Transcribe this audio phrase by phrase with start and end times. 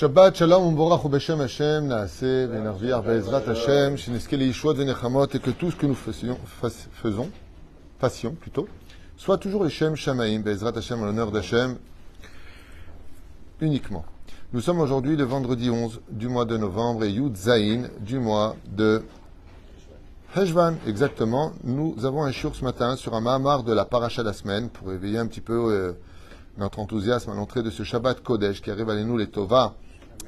[0.00, 5.70] Shabbat Shalom Umborach Beshem Hashem Naaseh Venarviar Be'ezrat Hashem Shineske Leishua Venechamot et que tout
[5.70, 7.28] ce que nous faisions, fas- faisons,
[7.98, 8.66] fassions plutôt,
[9.18, 11.76] soit toujours les Shem Shamaim Be'ezrat Hashem en l'honneur d'Hashem
[13.60, 14.06] uniquement.
[14.54, 18.56] Nous sommes aujourd'hui le vendredi 11 du mois de novembre et Yud Zain du mois
[18.74, 19.02] de
[20.34, 21.52] Heshvan, exactement.
[21.62, 24.70] Nous avons un shiur ce matin sur un Mahamar de la paracha de la semaine
[24.70, 25.92] pour éveiller un petit peu euh,
[26.56, 29.74] notre enthousiasme à l'entrée de ce Shabbat Kodesh qui arrive à nous les Tova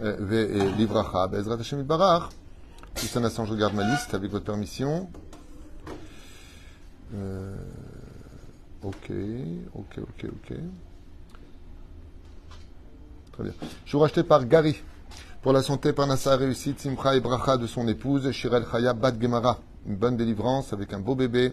[0.00, 1.28] Livracha.
[1.28, 1.86] Bezrat Hashem.
[2.96, 5.08] Juste je regarde ma liste avec votre permission.
[7.14, 7.54] Euh,
[8.82, 9.12] ok,
[9.74, 10.56] ok, ok, ok.
[13.32, 13.52] Très bien.
[13.84, 14.76] Je suis racheté par Gary
[15.42, 19.58] pour la santé, Parnassa, réussite, Simcha et Bracha de son épouse, Shirel Chaya Bat Gemara.
[19.86, 21.52] Une bonne délivrance avec un beau bébé,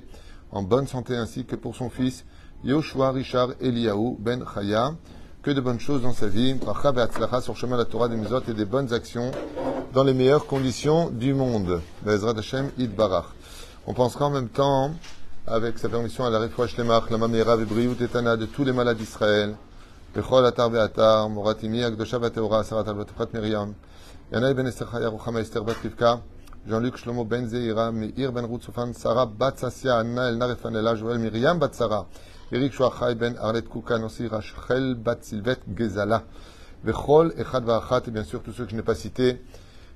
[0.51, 2.25] en bonne santé ainsi que pour son fils,
[2.63, 4.93] Yoshua Richard Eliaou Ben Chaya
[5.49, 6.53] que de bonnes choses dans sa vie.
[6.53, 9.31] Bracha be'atzlacha sur chemin de la Torah des Mizot et des bonnes actions
[9.93, 11.81] dans les meilleures conditions du monde.
[12.03, 13.25] Be'ezrat Hashem idbarach.
[13.87, 14.91] On pensera en même temps,
[15.47, 18.97] avec sa permission, à la refouach lemach, la mamera ve'briut etana de tous les malades
[18.97, 19.55] d'Israël.
[20.13, 23.73] Bechol atar ve'atar, moratimi agdosha ve'teora, sarat alvatoprat Miriam.
[24.31, 26.21] Yanaï ben Esther Chaya, Ruchama Esther bat Rivka.
[26.67, 31.57] Jean-Luc Shlomo Ben Zeira, Meir Ben Rutsufan, Sarah Bat Sassia, Anna Elna Refanela, Joël Miriam
[31.57, 32.05] Bat Sarah.
[32.51, 35.19] Eric Chouachai ben Arlet Koukan aussi, Rachel Bat
[35.75, 36.23] Gezala.
[36.87, 39.39] Et bien sûr tous ceux que je n'ai pas cités,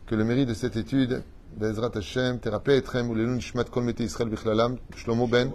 [0.06, 1.24] que le mérite de cette étude,
[1.58, 3.66] Bezrat Hashem, Thérapé Etrem, ou Lelun Shmat
[4.00, 5.52] Israël Bichlalam, Shlomo Ben,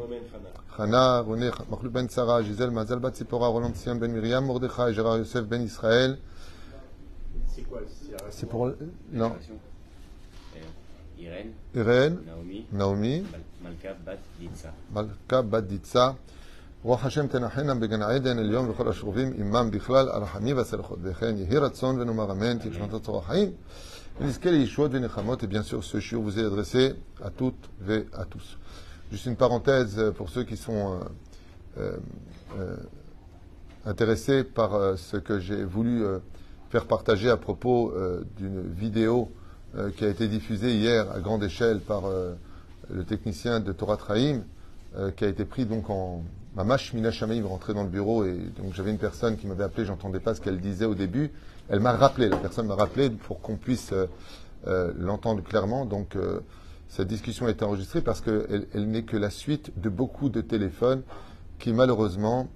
[0.77, 1.25] Chana,
[1.71, 6.19] Machlou Ben Sarah, Gisèle Mazal Bat Roland Ben Miriam, Mordechai, Gérard Youssef Ben Israël.
[7.47, 7.81] C'est quoi
[8.31, 8.73] C'est pour.
[9.13, 9.33] Non.
[10.57, 10.61] Euh,
[11.21, 13.25] Irène, Irène, Naomi, Naomi
[13.63, 14.73] Malka Bat Ditsa.
[14.93, 16.17] Malka Bat Ditsa
[16.84, 21.00] רוח השם תנחנם בגן עדן עליון וכל השרובים עמם בכלל הרחמים והסלחות.
[21.02, 23.52] וכן יהי רצון ונאמר אמן תלשמת הצורה חיים.
[24.22, 25.44] ונזכה לישועות ונחמות.
[25.44, 28.58] Et bien sûr, ce shiur vous est adressé à toutes et à tous.
[29.12, 31.00] Juste une parenthèse euh, pour ceux qui sont
[31.78, 31.98] euh, euh,
[32.60, 32.76] euh,
[33.86, 36.20] intéressés par euh, ce que j'ai voulu euh,
[36.70, 39.32] faire partager à propos euh, d'une vidéo
[39.76, 42.34] euh, qui a été diffusée hier à grande échelle par euh,
[42.90, 44.42] le technicien de Torah Traim,
[44.96, 46.24] euh, qui a été pris donc en
[46.57, 49.85] Mamash Mina Shamaim rentré dans le bureau et donc j'avais une personne qui m'avait appelé,
[49.85, 51.31] j'entendais pas ce qu'elle disait au début.
[51.69, 54.07] Elle m'a rappelé, la personne m'a rappelé pour qu'on puisse euh,
[54.67, 55.85] euh, l'entendre clairement.
[55.85, 56.41] Donc euh,
[56.89, 61.03] cette discussion est enregistrée parce qu'elle elle, n'est que la suite de beaucoup de téléphones
[61.59, 62.49] qui malheureusement,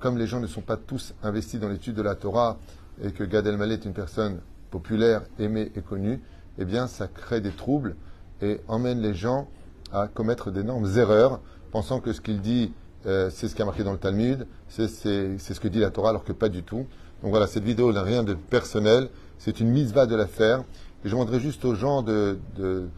[0.00, 2.58] comme les gens ne sont pas tous investis dans l'étude de la Torah
[3.02, 4.40] et que Gad Elmaleh est une personne
[4.70, 6.20] populaire, aimée et connue,
[6.58, 7.94] eh bien ça crée des troubles
[8.40, 9.48] et emmène les gens
[9.92, 11.40] à commettre d'énormes erreurs,
[11.70, 12.72] pensant que ce qu'il dit,
[13.06, 16.10] euh, c'est ce qui a marqué dans le Talmud, c'est ce que dit la Torah,
[16.10, 16.86] alors que pas du tout.
[17.22, 19.08] Donc voilà, cette vidéo n'a rien de personnel,
[19.38, 20.60] c'est une mitzvah de la faire.
[21.04, 22.88] Et je demanderais juste aux gens de, de,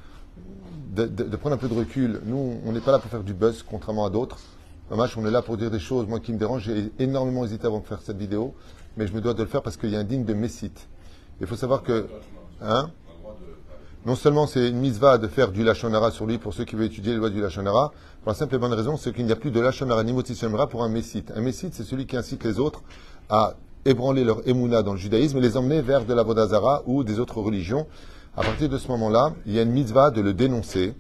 [0.94, 2.20] de, de- de prendre un peu de recul.
[2.26, 4.38] Nous, on n'est pas là pour faire du buzz, contrairement à d'autres.
[4.90, 6.64] Dommage, on est là pour dire des choses, moi, qui me dérangent.
[6.64, 8.54] J'ai énormément hésité avant de faire cette vidéo,
[8.98, 10.86] mais je me dois de le faire parce qu'il y a un digne de Messite.
[11.40, 12.06] Il faut savoir que...
[12.62, 12.90] Hein?
[14.06, 16.86] Non seulement c'est une mitzvah de faire du Lachonara sur lui pour ceux qui veulent
[16.86, 17.92] étudier les lois du Lachonara,
[18.22, 20.66] pour la simple et bonne raison, c'est qu'il n'y a plus de Lachonara ni Motissionara
[20.66, 21.32] pour un Messite.
[21.34, 22.82] Un Messite, c'est celui qui incite les autres
[23.30, 23.54] à
[23.86, 27.18] ébranler leur émouna dans le judaïsme et les emmener vers de la Vodazara ou des
[27.18, 27.86] autres religions.
[28.36, 30.94] À partir de ce moment-là, il y a une mitzvah de le dénoncer.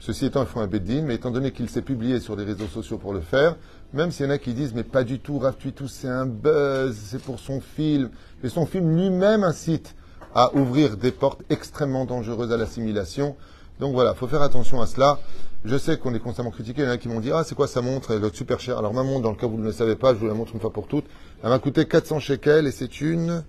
[0.00, 2.98] Ceci étant, il faut un mais étant donné qu'il s'est publié sur les réseaux sociaux
[2.98, 3.56] pour le faire,
[3.92, 6.26] même s'il y en a qui disent, mais pas du tout, Rav Tuitou, c'est un
[6.26, 8.10] buzz, c'est pour son film.
[8.42, 9.94] Mais son film lui-même incite
[10.34, 13.36] à ouvrir des portes extrêmement dangereuses à l'assimilation.
[13.80, 15.18] Donc voilà, faut faire attention à cela.
[15.64, 16.82] Je sais qu'on est constamment critiqué.
[16.82, 18.12] Il y en a qui m'ont dit, ah, c'est quoi sa montre?
[18.12, 18.78] Elle doit être super chère.
[18.78, 20.34] Alors ma montre, dans le cas où vous ne le savez pas, je vous la
[20.34, 21.06] montre une fois pour toutes.
[21.42, 23.44] Elle m'a coûté 400 shekels et c'est une...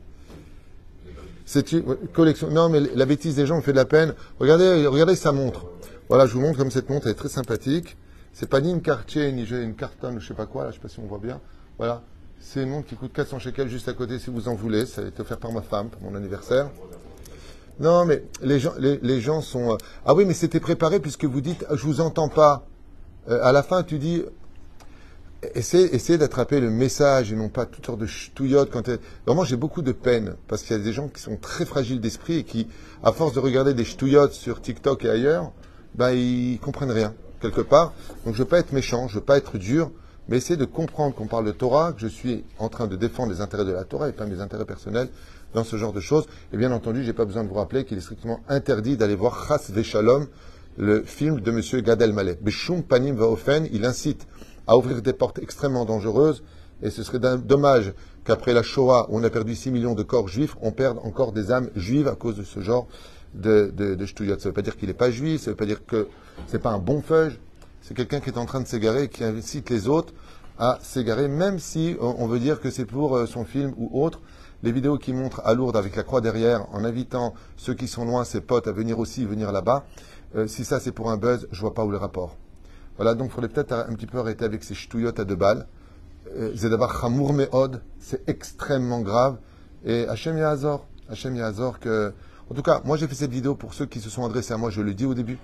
[1.46, 2.52] C'est une collection.
[2.52, 4.14] Non, mais la bêtise des gens me fait de la peine.
[4.40, 5.66] Regardez, regardez sa montre.
[6.08, 7.98] Voilà, je vous montre comme cette montre elle est très sympathique.
[8.34, 10.82] C'est pas ni une Cartier, ni une Carton, je sais pas quoi, là, je sais
[10.82, 11.42] pas si on voit bien.
[11.80, 12.04] Voilà.
[12.40, 14.86] C'est une montre qui coûte 400 shekels juste à côté si vous en voulez.
[14.86, 16.70] Ça a été offert par ma femme pour mon anniversaire.
[17.80, 19.74] Non, mais les gens, les, gens sont.
[19.74, 22.66] euh, Ah oui, mais c'était préparé puisque vous dites, je vous entends pas.
[23.30, 24.24] Euh, à la fin, tu dis,
[25.56, 28.72] Essayez, d'attraper le message et non pas toutes sortes de ch'touillottes.
[28.72, 28.90] Quand
[29.26, 32.02] Vraiment, j'ai beaucoup de peine parce qu'il y a des gens qui sont très fragiles
[32.02, 32.68] d'esprit et qui,
[33.04, 35.54] à force de regarder des ch'touillottes sur TikTok et ailleurs,
[35.96, 37.94] bah, ils comprennent rien, quelque part.
[38.26, 39.92] Donc, je veux pas être méchant, je veux pas être dur,
[40.30, 43.32] mais essayez de comprendre qu'on parle de Torah, que je suis en train de défendre
[43.32, 45.10] les intérêts de la Torah et pas mes intérêts personnels
[45.54, 46.26] dans ce genre de choses.
[46.54, 49.48] Et bien entendu, j'ai pas besoin de vous rappeler qu'il est strictement interdit d'aller voir
[49.48, 50.28] Chas Veshalom,
[50.78, 52.38] le film de Monsieur Gad Elmaleh.
[52.42, 54.28] Beshum Panim Vaofen, il incite
[54.68, 56.44] à ouvrir des portes extrêmement dangereuses
[56.84, 57.94] Et ce serait dommage
[58.24, 61.32] qu'après la Shoah, où on a perdu 6 millions de corps juifs, on perde encore
[61.32, 62.88] des âmes juives à cause de ce genre
[63.34, 64.06] de, de.
[64.06, 66.08] Ça ne veut pas dire qu'il n'est pas juif, ça ne veut pas dire que
[66.48, 67.40] c'est pas un bon feuge.
[67.82, 70.14] C'est quelqu'un qui est en train de s'égarer et qui incite les autres
[70.58, 74.04] à s'égarer, même si on on veut dire que c'est pour euh, son film ou
[74.04, 74.20] autre.
[74.62, 78.04] Les vidéos qui montrent à Lourdes avec la croix derrière, en invitant ceux qui sont
[78.04, 79.86] loin, ses potes, à venir aussi venir là-bas,
[80.36, 82.36] euh, si ça c'est pour un buzz, je vois pas où le rapport.
[82.98, 85.66] Voilà, donc il faudrait peut-être un petit peu arrêter avec ces ch'touillottes à deux balles.
[86.36, 89.38] Euh, Zedavar Chamour Me'od, c'est extrêmement grave.
[89.86, 92.14] Et Hachem Yahazor, Hachem Yahazor que...
[92.52, 94.58] En tout cas, moi j'ai fait cette vidéo pour ceux qui se sont adressés à
[94.58, 95.38] moi, je le dis au début.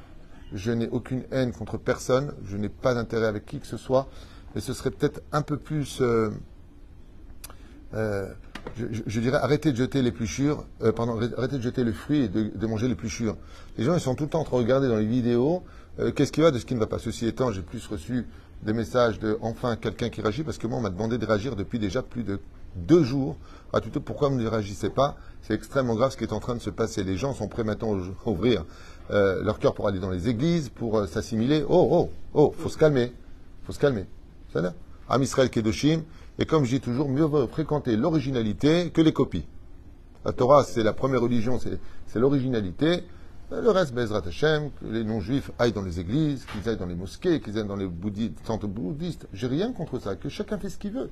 [0.53, 4.07] Je n'ai aucune haine contre personne, je n'ai pas d'intérêt avec qui que ce soit.
[4.55, 5.99] Et ce serait peut-être un peu plus...
[6.01, 6.29] euh,
[7.93, 8.27] euh,
[8.77, 12.67] je, dirais arrêtez de jeter l'épluchure, euh, pardon, arrêtez de jeter le fruit et de,
[12.67, 13.37] manger l'épluchure.
[13.77, 15.63] Les gens, ils sont tout le temps en train de regarder dans les vidéos
[15.99, 16.99] euh, qu'est-ce qui va de ce qui ne va pas.
[16.99, 18.25] Ceci étant, j'ai plus reçu
[18.63, 21.55] des messages de enfin quelqu'un qui réagit parce que moi, on m'a demandé de réagir
[21.55, 22.39] depuis déjà plus de
[22.75, 23.37] deux jours.
[23.71, 25.15] Ah, plutôt, pourquoi vous ne réagissez pas?
[25.41, 27.03] C'est extrêmement grave ce qui est en train de se passer.
[27.03, 28.65] Les gens sont prêts maintenant à ouvrir
[29.11, 31.63] euh, leur cœur pour aller dans les églises, pour euh, s'assimiler.
[31.69, 33.13] Oh, oh, oh, faut se calmer.
[33.63, 34.05] faut se calmer.
[34.51, 34.73] C'est là
[35.09, 36.01] Am Israël Kedoshim.
[36.39, 39.45] Et comme je dis toujours, mieux vaut fréquenter l'originalité que les copies.
[40.25, 43.03] La Torah, c'est la première religion, c'est l'originalité.
[43.51, 46.87] Euh, Le reste, Bezrat Hashem, que les non-juifs aillent dans les églises, qu'ils aillent dans
[46.87, 47.89] les mosquées, qu'ils aillent dans les
[48.43, 49.27] centres bouddhistes.
[49.33, 51.11] J'ai rien contre ça, que chacun fait ce qu'il veut.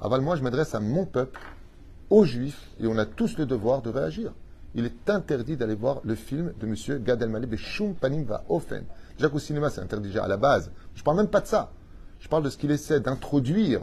[0.00, 1.38] Aval, moi, je m'adresse à mon peuple,
[2.08, 4.32] aux juifs, et on a tous le devoir de réagir.
[4.74, 7.02] Il est interdit d'aller voir le film de M.
[7.02, 8.84] Gad Elmaleh, Beshum Panim Va Ofen.
[9.16, 10.70] Déjà qu'au cinéma, c'est interdit déjà à la base.
[10.94, 11.72] Je parle même pas de ça.
[12.20, 13.80] Je parle de ce qu'il essaie d'introduire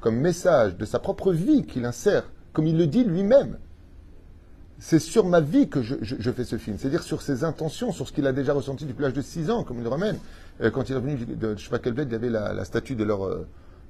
[0.00, 3.58] comme message de sa propre vie qu'il insère, comme il le dit lui-même.
[4.78, 8.12] C'est sur ma vie que je, fais ce film, c'est-à-dire sur ses intentions, sur ce
[8.12, 10.18] qu'il a déjà ressenti depuis l'âge de 6 ans, comme il le ramène.
[10.60, 13.24] Euh, Quand il est venu de bled, il y avait la, la statue de leur,
[13.24, 13.46] euh,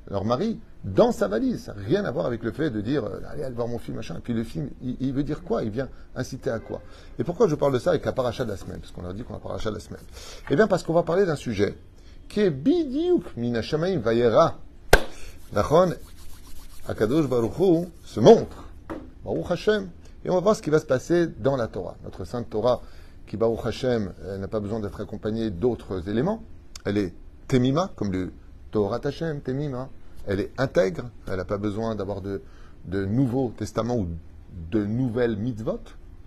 [0.09, 1.65] leur mari dans sa valise.
[1.65, 3.97] Ça rien à voir avec le fait de dire euh, allez, allez voir mon film,
[3.97, 4.17] machin.
[4.17, 5.63] Et puis le film, il, veut dire quoi?
[5.63, 6.81] Il vient inciter à quoi?
[7.19, 8.79] Et pourquoi je parle de ça avec la paracha de la semaine?
[8.81, 10.03] Parce qu'on a dit qu'on a paracha de la semaine.
[10.51, 11.75] Eh bien, parce qu'on va parler d'un sujet
[12.29, 14.59] qui est bidiouk mina shamaim vayera.
[15.53, 15.93] Nachon,
[16.89, 18.65] Akadosh Baruch Hu se montre.
[19.25, 19.89] Baruch Hashem.
[20.25, 21.97] Et on va voir ce qui va se passer dans la Torah.
[22.05, 22.81] Notre sainte Torah,
[23.27, 26.43] qui Baruch Hashem, n'a pas besoin d'être accompagnée d'autres éléments.
[26.85, 27.13] Elle est
[27.49, 28.33] Temima, comme le
[28.73, 29.89] Torah Hashem, Temima.
[30.27, 31.11] Elle est intègre.
[31.29, 32.43] Elle n'a pas besoin d'avoir de,
[32.87, 34.09] de nouveaux testaments ou
[34.71, 35.81] de nouvelles mitzvot.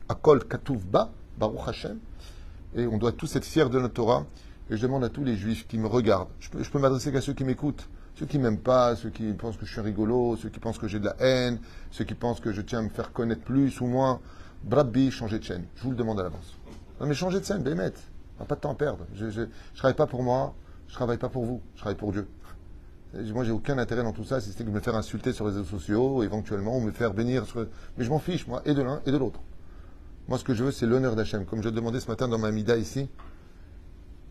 [0.07, 1.97] Akol Katuv Ba, Baruch Hashem.
[2.75, 4.25] Et on doit tous être fiers de notre Torah.
[4.69, 7.21] Et je demande à tous les juifs qui me regardent, je peux, peux m'adresser qu'à
[7.21, 10.49] ceux qui m'écoutent, ceux qui m'aiment pas, ceux qui pensent que je suis rigolo, ceux
[10.49, 11.59] qui pensent que j'ai de la haine,
[11.91, 14.19] ceux qui pensent que je tiens à me faire connaître plus ou moins.
[14.63, 15.65] Brabbi, changez de chaîne.
[15.75, 16.57] Je vous le demande à l'avance.
[16.99, 17.93] Non mais changez de scène, Bémet.
[18.37, 19.05] On n'a pas de temps à perdre.
[19.13, 19.45] Je ne
[19.75, 20.55] travaille pas pour moi,
[20.87, 22.27] je travaille pas pour vous, je travaille pour Dieu.
[23.13, 25.45] Moi, j'ai aucun intérêt dans tout ça, si c'était que de me faire insulter sur
[25.47, 27.45] les réseaux sociaux, éventuellement, ou me faire bénir.
[27.97, 29.39] Mais je m'en fiche, moi, et de l'un et de l'autre.
[30.27, 31.45] Moi, ce que je veux, c'est l'honneur d'Hachem.
[31.45, 33.07] Comme je le demandais ce matin dans ma mida ici,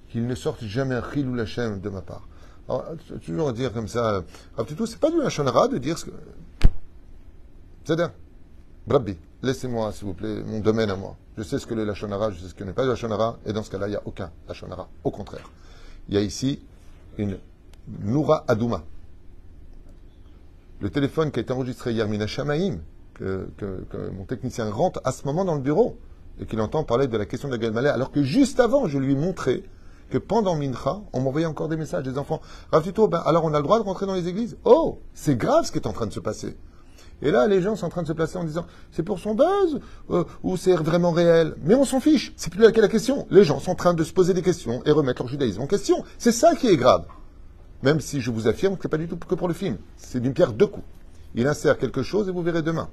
[0.08, 2.28] qu'il ne sorte jamais un chilou Hachem de ma part.
[2.68, 2.84] Alors,
[3.24, 4.22] toujours dire comme ça,
[4.58, 6.10] ah, plutôt, c'est pas du Hachonara de dire ce que.
[7.84, 8.10] C'est-à-dire,
[8.86, 11.16] Brabbi, laissez-moi, s'il vous plaît, mon domaine à moi.
[11.36, 13.52] Je sais ce que le Lachonara, je sais ce que n'est pas le Lachonara, et
[13.52, 14.88] dans ce cas-là, il n'y a aucun Lachonara.
[15.04, 15.50] Au contraire.
[16.08, 16.60] Il y a ici
[17.18, 17.38] une
[18.02, 18.82] Noura Adouma.
[20.80, 22.78] Le téléphone qui a été enregistré hier, Mina Shamaim,
[23.14, 23.48] que,
[24.16, 25.96] mon technicien rentre à ce moment dans le bureau,
[26.40, 28.98] et qu'il entend parler de la question de la Malais, alors que juste avant, je
[28.98, 29.62] lui ai montré
[30.10, 32.40] que pendant Mincha, on m'envoyait encore des messages des enfants.
[32.72, 34.56] Rav ben, alors on a le droit de rentrer dans les églises?
[34.64, 36.56] Oh, c'est grave ce qui est en train de se passer.
[37.22, 39.34] Et là, les gens sont en train de se placer en disant c'est pour son
[39.34, 39.80] buzz
[40.10, 41.54] euh, ou c'est vraiment réel.
[41.62, 42.32] Mais on s'en fiche.
[42.36, 43.26] C'est plus la question.
[43.30, 45.66] Les gens sont en train de se poser des questions et remettre leur judaïsme en
[45.66, 46.04] question.
[46.18, 47.06] C'est ça qui est grave.
[47.82, 49.76] Même si je vous affirme que c'est pas du tout que pour le film.
[49.96, 50.86] C'est d'une pierre deux coups.
[51.34, 52.88] Il insère quelque chose et vous verrez demain.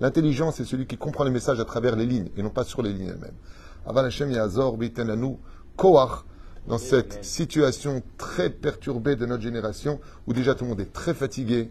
[0.00, 2.82] L'intelligence, c'est celui qui comprend les messages à travers les lignes et non pas sur
[2.82, 3.36] les lignes elles-mêmes.
[3.86, 5.36] Aval Hashem Yazor Bitenanu
[5.76, 6.24] Koach
[6.66, 11.14] dans cette situation très perturbée de notre génération où déjà tout le monde est très
[11.14, 11.70] fatigué,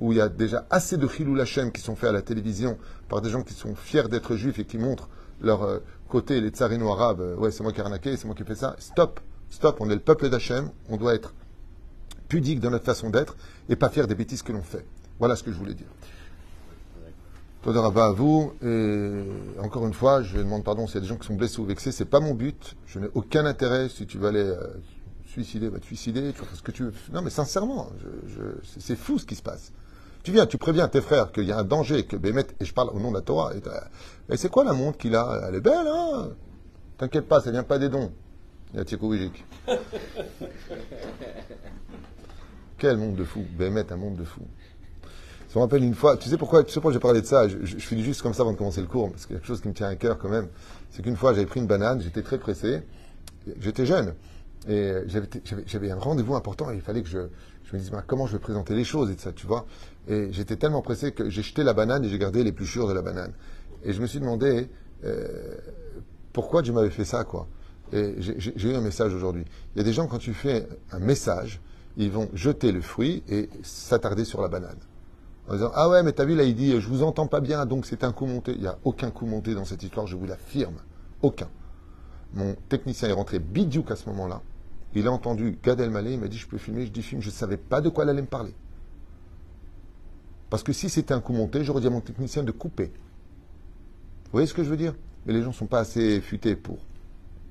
[0.00, 2.78] où il y a déjà assez de Chilou Hashem qui sont faits à la télévision
[3.08, 5.08] par des gens qui sont fiers d'être juifs et qui montrent
[5.40, 5.78] leur euh,
[6.08, 8.46] côté, les tsarino arabes, euh, ouais, c'est moi qui ai arnaqué, c'est moi qui ai
[8.46, 8.74] fait ça.
[8.78, 11.34] Stop, stop, on est le peuple d'Hachem, on doit être
[12.28, 13.36] pudique dans notre façon d'être
[13.68, 14.84] et pas faire des bêtises que l'on fait.
[15.18, 15.86] Voilà ce que je voulais dire.
[17.62, 18.54] Toda Rabba à vous.
[18.62, 19.22] Et
[19.60, 21.66] encore une fois, je demande pardon s'il y a des gens qui sont blessés ou
[21.66, 21.92] vexés.
[21.92, 22.74] C'est pas mon but.
[22.86, 23.88] Je n'ai aucun intérêt.
[23.90, 24.66] Si tu veux aller euh,
[25.26, 26.32] suicider, va te suicider.
[26.32, 26.92] Tu faire ce que tu veux.
[27.12, 27.90] Non, mais sincèrement,
[28.26, 28.42] je-
[28.78, 29.72] c'est fou ce qui se passe.
[30.22, 32.74] Tu viens, tu préviens tes frères qu'il y a un danger, que Bémet, et je
[32.74, 33.52] parle au nom de la Torah.
[33.54, 33.62] Et,
[34.32, 35.46] et c'est quoi la montre qu'il a?
[35.48, 36.30] Elle est belle, hein
[36.98, 38.12] T'inquiète pas, ça vient pas des dons.
[38.74, 38.84] Il y a.
[42.78, 43.44] Quel monde de fou.
[43.58, 44.42] Bémet, un monde de fou.
[45.48, 47.48] Ça me rappelle une fois, tu sais pourquoi, tu sais pourquoi j'ai parlé de ça?
[47.48, 49.36] Je, je, je, finis juste comme ça avant de commencer le cours, parce qu'il y
[49.36, 50.46] a quelque chose qui me tient à cœur quand même.
[50.90, 52.82] C'est qu'une fois, j'avais pris une banane, j'étais très pressé,
[53.58, 54.14] j'étais jeune,
[54.68, 54.92] et
[55.66, 57.18] j'avais un rendez-vous important, et il fallait que je,
[57.70, 59.64] je me dise, bah, comment je vais présenter les choses et tout ça, tu vois.
[60.08, 63.02] Et j'étais tellement pressé que j'ai jeté la banane et j'ai gardé sûrs de la
[63.02, 63.32] banane.
[63.84, 64.68] Et je me suis demandé
[65.04, 65.54] euh,
[66.32, 67.46] pourquoi Dieu m'avait fait ça, quoi.
[67.92, 69.44] Et j'ai eu un message aujourd'hui.
[69.74, 71.60] Il y a des gens, quand tu fais un message,
[71.96, 74.78] ils vont jeter le fruit et s'attarder sur la banane.
[75.48, 77.66] En disant Ah ouais, mais t'as vu, là, il dit Je vous entends pas bien,
[77.66, 78.52] donc c'est un coup monté.
[78.52, 80.76] Il n'y a aucun coup monté dans cette histoire, je vous l'affirme.
[81.22, 81.48] Aucun.
[82.34, 84.40] Mon technicien est rentré bidouk à ce moment-là.
[84.94, 87.28] Il a entendu Gad Elmaleh, il m'a dit Je peux filmer Je dis Filme, je
[87.28, 88.54] ne savais pas de quoi elle allait me parler.
[90.48, 92.86] Parce que si c'était un coup monté, j'aurais dit à mon technicien de couper.
[92.86, 94.94] Vous voyez ce que je veux dire?
[95.26, 96.78] Mais les gens ne sont pas assez futés pour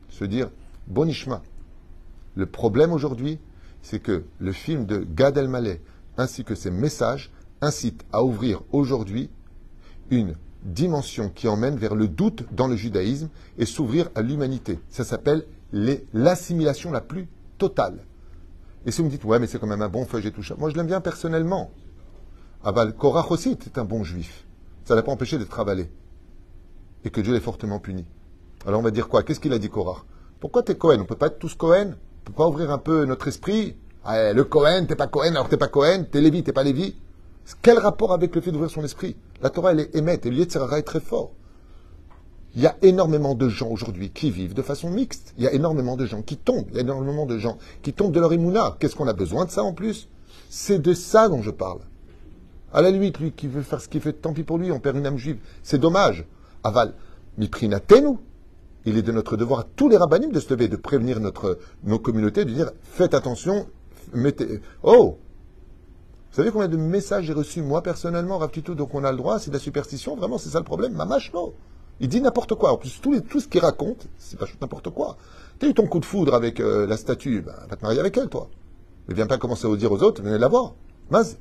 [0.10, 0.50] se dire
[0.88, 1.42] Bonishma.
[2.36, 3.40] Le problème aujourd'hui,
[3.82, 5.82] c'est que le film de Gad Elmaleh
[6.18, 7.32] ainsi que ses messages
[7.62, 9.30] incitent à ouvrir aujourd'hui
[10.12, 14.80] une dimension qui emmène vers le doute dans le judaïsme et s'ouvrir à l'humanité.
[14.90, 18.06] Ça s'appelle l'assimilation la plus totale.
[18.86, 20.42] Et si vous me dites, ouais, mais c'est quand même un bon feuille et tout
[20.58, 21.72] moi je l'aime bien personnellement.
[22.64, 24.46] Aval Korach aussi était un bon juif.
[24.86, 25.90] Ça n'a pas empêché d'être avalé.
[27.04, 28.06] Et que Dieu l'ait fortement puni.
[28.66, 29.24] Alors on va dire quoi?
[29.24, 30.04] Qu'est-ce qu'il a dit Korach
[30.40, 31.00] Pourquoi t'es Cohen?
[31.02, 31.96] On peut pas être tous Cohen?
[31.96, 33.78] On peut pas ouvrir un peu notre esprit?
[34.04, 36.96] Ah, Le Cohen, t'es pas Cohen, alors t'es pas Cohen, t'es Lévi, t'es pas Lévi.
[37.62, 39.16] Quel rapport avec le fait d'ouvrir son esprit?
[39.42, 41.32] La Torah, elle est émette, et l'Yetzirara est très fort.
[42.60, 45.34] Il y a énormément de gens aujourd'hui qui vivent de façon mixte.
[45.38, 46.66] Il y a énormément de gens qui tombent.
[46.72, 48.76] Il y a énormément de gens qui tombent de leur immouna.
[48.82, 50.10] Qu'est-ce qu'on a besoin de ça en plus?
[50.50, 51.80] C'est de ça dont je parle.
[52.74, 54.82] À la limite, lui qui veut faire ce qu'il fait, tant pis pour lui, on
[54.82, 55.38] perd une âme juive.
[55.64, 56.26] C'est dommage.
[56.66, 56.96] Aval,
[57.38, 58.18] miprinatenu.
[58.84, 61.22] Il est de notre devoir à tous les rabbinim de se lever, de prévenir
[61.86, 63.68] nos communautés, de dire faites attention,
[64.12, 64.60] mettez.
[64.84, 65.18] Oh
[66.32, 69.40] Vous savez combien de messages j'ai reçus, moi personnellement, Rav donc on a le droit,
[69.40, 70.92] c'est de la superstition, vraiment, c'est ça le problème.
[70.92, 71.54] Mamash, non.
[72.00, 72.72] Il dit n'importe quoi.
[72.72, 75.18] En plus, tout, ce qu'il raconte, c'est pas n'importe quoi.
[75.60, 78.18] T'as eu ton coup de foudre avec euh, la statue, ben, va te marier avec
[78.18, 78.50] elle, toi.
[79.10, 80.74] Ne viens pas commencer à dire aux autres, venez la voir.
[81.10, 81.38] Maz,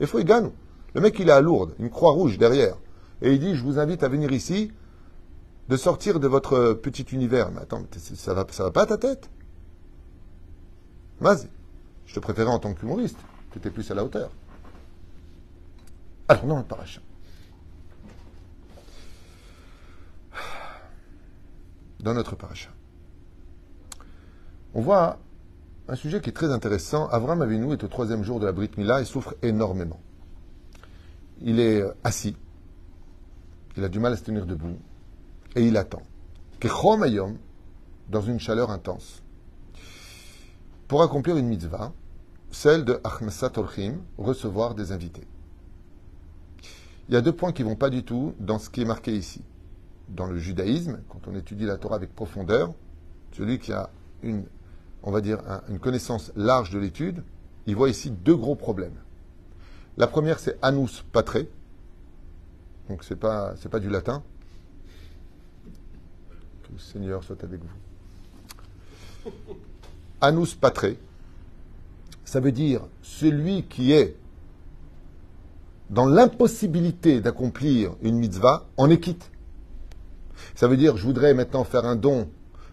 [0.00, 0.50] il faut gagne.
[0.94, 2.76] Le mec, il est à Lourdes, une croix rouge derrière.
[3.22, 4.72] Et il dit, je vous invite à venir ici,
[5.68, 7.50] de sortir de votre petit univers.
[7.50, 9.30] Mais attends, ça va, ça va pas à ta tête?
[11.20, 11.48] Maz,
[12.04, 13.18] je te préférais en tant qu'humoriste.
[13.52, 14.30] Tu étais plus à la hauteur.
[16.28, 17.00] Alors, non, le paracha.
[22.02, 22.70] Dans notre paracha.
[24.74, 25.18] On voit
[25.88, 27.08] un sujet qui est très intéressant.
[27.08, 30.00] Avram Avinu est au troisième jour de la Brit Mila et souffre énormément
[31.44, 32.36] il est assis,
[33.76, 34.78] il a du mal à se tenir debout,
[35.56, 36.02] et il attend.
[36.60, 37.36] Kechomayom,
[38.08, 39.22] dans une chaleur intense,
[40.88, 41.92] pour accomplir une mitzvah,
[42.50, 43.52] celle de Achnasat
[44.18, 45.26] recevoir des invités.
[47.08, 48.86] Il y a deux points qui ne vont pas du tout dans ce qui est
[48.86, 49.42] marqué ici.
[50.12, 52.74] Dans le judaïsme, quand on étudie la Torah avec profondeur,
[53.32, 53.90] celui qui a
[54.22, 54.44] une,
[55.02, 57.22] on va dire, une connaissance large de l'étude,
[57.66, 58.96] il voit ici deux gros problèmes.
[59.96, 61.38] La première, c'est anus patre.
[62.88, 64.22] Donc, ce n'est pas, pas du latin.
[66.62, 69.30] Que le Seigneur soit avec vous.
[70.20, 70.94] Anus patre,
[72.24, 74.16] ça veut dire celui qui est
[75.90, 79.31] dans l'impossibilité d'accomplir une mitzvah en est quitte.
[80.54, 82.28] Ça veut dire, je voudrais maintenant faire un don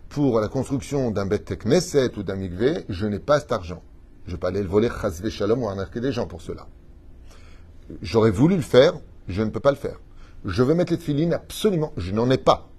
[0.09, 3.81] pour la construction d'un bête Knesset ou d'un mikvé, je n'ai pas cet argent.
[4.25, 6.67] Je ne vais pas aller le voler chasvé shalom ou arnaquer des gens pour cela.
[8.01, 8.93] J'aurais voulu le faire,
[9.27, 9.99] je ne peux pas le faire.
[10.45, 12.69] Je veux mettre les filines, absolument, je n'en ai pas.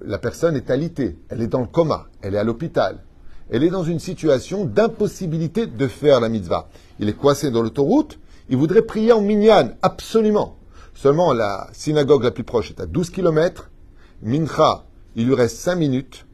[0.00, 3.02] La personne est alitée, elle est dans le coma, elle est à l'hôpital.
[3.50, 6.68] Elle est dans une situation d'impossibilité de faire la mitzvah.
[6.98, 8.18] Il est coincé dans l'autoroute,
[8.48, 10.56] il voudrait prier en minyan, absolument.
[10.94, 13.70] Seulement, la synagogue la plus proche est à 12 km.
[14.22, 14.84] Mincha,
[15.16, 16.26] il lui reste 5 minutes.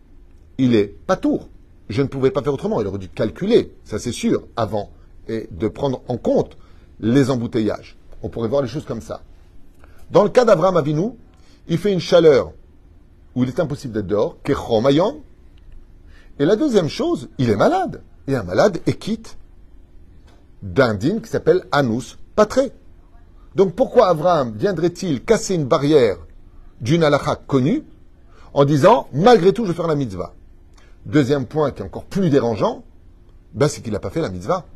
[0.59, 1.49] Il est pas tour.
[1.89, 2.81] Je ne pouvais pas faire autrement.
[2.81, 4.91] Il aurait dû calculer, ça c'est sûr, avant,
[5.29, 6.57] et de prendre en compte
[7.01, 7.97] les embouteillages.
[8.23, 9.23] On pourrait voir les choses comme ça.
[10.11, 11.13] Dans le cas d'Abraham Avinu,
[11.69, 12.53] il fait une chaleur
[13.35, 15.23] où il est impossible d'être dehors, Kechomayom.
[16.39, 18.03] Et la deuxième chose, il est malade.
[18.27, 19.39] Et un malade est quitte
[20.63, 22.73] d'un dîme qui s'appelle Anus Patré.
[23.55, 26.19] Donc pourquoi Abraham viendrait-il casser une barrière
[26.81, 27.85] d'une halakha connue
[28.55, 30.33] en disant malgré tout je vais faire la mitzvah
[31.07, 32.85] Deuxième point qui est encore plus dérangeant,
[33.55, 34.67] ben, c'est qu'il n'a pas fait la mitzvah.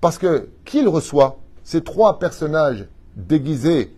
[0.00, 2.86] Parce que qui il reçoit Ces trois personnages
[3.16, 3.94] déguisés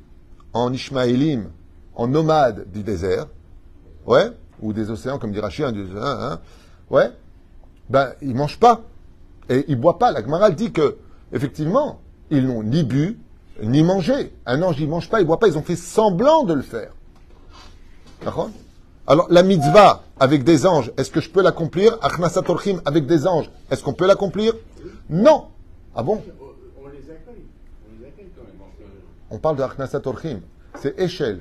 [0.53, 1.51] en Ishmaélim,
[1.95, 3.27] en nomades du désert,
[4.61, 6.41] ou des océans, comme dit Rachid, hein, hein,
[6.91, 7.13] ouais,
[7.89, 8.81] ben, ils mangent pas.
[9.49, 10.11] Et il ne boit pas.
[10.13, 10.97] La Gemara dit que,
[11.33, 12.01] effectivement,
[12.31, 13.19] ils n'ont ni bu,
[13.63, 14.33] ni mangé.
[14.47, 15.49] Un ange, il ne mange pas, il ne boit pas.
[15.49, 16.93] Ils ont fait semblant de le faire.
[19.07, 21.97] Alors, la mitzvah avec des anges, est-ce que je peux l'accomplir?
[22.03, 24.55] Achnasat orchim avec des anges, est-ce qu'on peut l'accomplir?
[25.09, 25.47] Non.
[25.95, 26.23] Ah bon?
[26.41, 27.47] On, les accueille.
[27.87, 28.91] On les accueille quand même.
[29.31, 30.41] On parle de Achnasat orchim.
[30.81, 31.41] C'est échelle.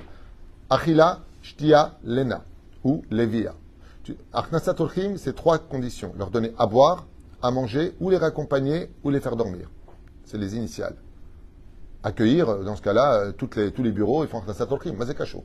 [0.70, 2.44] Achila, Shtia, Lena.
[2.84, 3.54] Ou Levia.
[4.32, 6.14] Achnasat orchim, c'est trois conditions.
[6.16, 7.06] Leur donner à boire,
[7.42, 9.68] à manger, ou les raccompagner, ou les faire dormir.
[10.24, 10.96] C'est les initiales.
[12.02, 14.92] Accueillir, euh, dans ce cas-là, euh, les, tous les bureaux, ils font Achnasat orchim.
[14.92, 15.44] Mazé Kacho.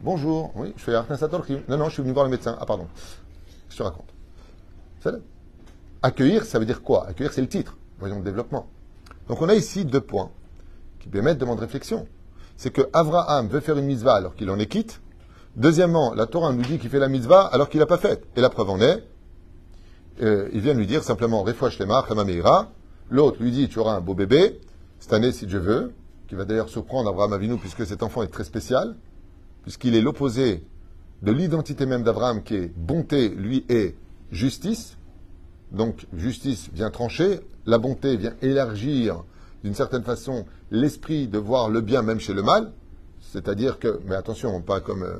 [0.00, 1.58] Bonjour, oui, je Achnasat orchim.
[1.68, 2.56] Non, non, je suis venu voir le médecin.
[2.60, 2.86] Ah, pardon.
[3.68, 4.06] Je te raconte.
[5.00, 5.18] C'est là.
[6.02, 7.08] Accueillir, ça veut dire quoi?
[7.08, 7.76] Accueillir, c'est le titre.
[7.98, 8.68] Voyons le développement.
[9.26, 10.30] Donc on a ici deux points
[11.00, 12.06] qui permettent demande réflexion.
[12.56, 15.00] C'est que Abraham veut faire une mitzvah alors qu'il en est quitte.
[15.56, 18.24] Deuxièmement, la Torah nous dit qu'il fait la mitzvah alors qu'il n'a pas faite.
[18.36, 19.02] Et la preuve en est,
[20.22, 22.70] euh, il vient lui dire simplement Refouach Lemar, Meira.
[23.10, 24.60] L'autre lui dit Tu auras un beau bébé,
[25.00, 25.92] cette année si Dieu veut,
[26.28, 28.94] qui va d'ailleurs surprendre Abraham Avinu puisque cet enfant est très spécial,
[29.62, 30.64] puisqu'il est l'opposé
[31.22, 33.96] de l'identité même d'Abraham qui est bonté, lui est
[34.30, 34.96] justice.
[35.72, 39.24] Donc justice vient trancher, la bonté vient élargir
[39.64, 42.72] d'une certaine façon l'esprit de voir le bien même chez le mal.
[43.20, 45.16] C'est-à-dire que, mais attention, pas comme, euh,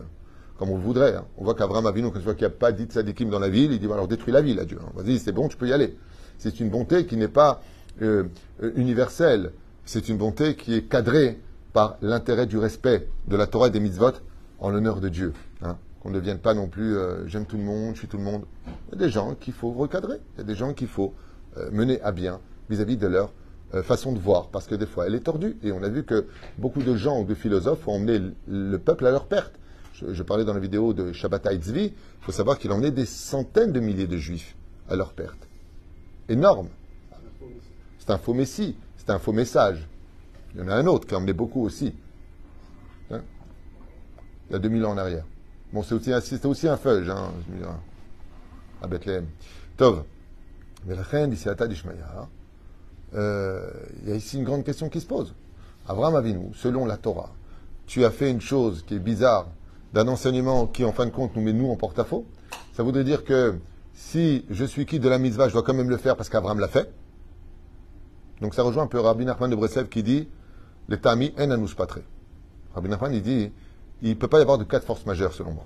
[0.57, 1.17] comme on voudrait.
[1.17, 1.27] hein.
[1.37, 3.49] On voit qu'Abraham Avinu, quand il voit qu'il n'y a pas dit sadikim dans la
[3.49, 4.79] ville, il dit, alors détruis la ville, à Dieu.
[4.81, 4.91] hein.
[4.95, 5.97] Vas-y, c'est bon, tu peux y aller.
[6.39, 7.61] C'est une bonté qui n'est pas
[8.01, 8.25] euh,
[8.63, 9.53] euh, universelle.
[9.85, 11.41] C'est une bonté qui est cadrée
[11.73, 14.13] par l'intérêt du respect de la Torah et des mitzvot
[14.59, 15.33] en l'honneur de Dieu.
[15.63, 15.77] hein.
[16.01, 18.23] Qu'on ne devienne pas non plus euh, j'aime tout le monde, je suis tout le
[18.23, 18.45] monde.
[18.67, 20.21] Il y a des gens qu'il faut recadrer.
[20.35, 21.13] Il y a des gens qu'il faut
[21.57, 23.33] euh, mener à bien vis-à-vis de leur
[23.75, 25.57] euh, façon de voir, parce que des fois elle est tordue.
[25.63, 29.07] Et on a vu que beaucoup de gens ou de philosophes ont emmené le peuple
[29.07, 29.53] à leur perte.
[29.95, 31.93] Je, parlais dans la vidéo de Shabbatai Tzvi, il
[32.25, 34.55] faut savoir qu'il a emmené des centaines de milliers de juifs
[34.89, 35.49] à leur perte.
[36.29, 36.69] Énorme.
[37.99, 39.89] C'est un faux messie, c'est un faux message.
[40.55, 41.95] Il y en a un autre qui a emmené beaucoup aussi.
[43.11, 43.21] Hein
[44.49, 45.25] Il y a 2000 ans en arrière.
[45.73, 47.31] Bon, c'est aussi, un- c'était aussi un feuge, hein,
[48.83, 49.27] à Bethléem.
[49.77, 50.05] Tov.
[50.87, 51.49] Mais la reine d'ici
[53.13, 55.35] il y a ici une grande question qui se pose.
[55.87, 57.31] Abraham Avinu, selon la Torah,
[57.87, 59.49] tu as fait une chose qui est bizarre,
[59.95, 62.27] d'un enseignement qui, en fin de compte, nous met nous en porte-à-faux.
[62.75, 63.59] Ça voudrait dire que
[63.95, 66.61] si je suis quitte de la mitzvah, je dois quand même le faire parce qu'Abraham
[66.61, 66.93] l'a fait.
[68.41, 70.29] Donc ça rejoint un peu Rabbi Nachman de Breslev qui dit
[70.89, 72.01] Les tamis en anus patre.
[72.75, 73.53] Rabbi Nachman, il dit
[74.01, 75.65] il ne peut pas y avoir de cas de force majeure selon moi.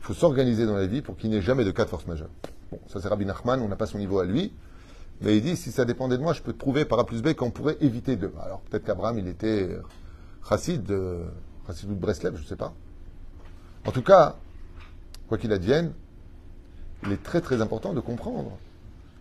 [0.00, 2.06] Il faut s'organiser dans la vie pour qu'il n'y ait jamais de cas de force
[2.06, 2.30] majeure.
[2.70, 4.52] Bon, ça c'est Rabbi Nachman, on n'a pas son niveau à lui.
[5.20, 7.22] Mais il dit si ça dépendait de moi, je peux te prouver par A plus
[7.22, 8.30] B qu'on pourrait éviter de.
[8.40, 9.78] Alors peut-être qu'Abraham, il était
[10.48, 11.24] chassid, euh,
[11.66, 12.72] chassid de Breslev, je ne sais pas.
[13.86, 14.36] En tout cas,
[15.28, 15.92] quoi qu'il advienne,
[17.04, 18.56] il est très très important de comprendre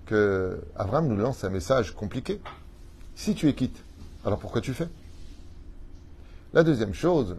[0.06, 2.42] que Abraham nous lance un message compliqué.
[3.16, 3.84] Si tu es quitte,
[4.24, 4.88] alors pourquoi tu fais?
[6.54, 7.38] La deuxième chose,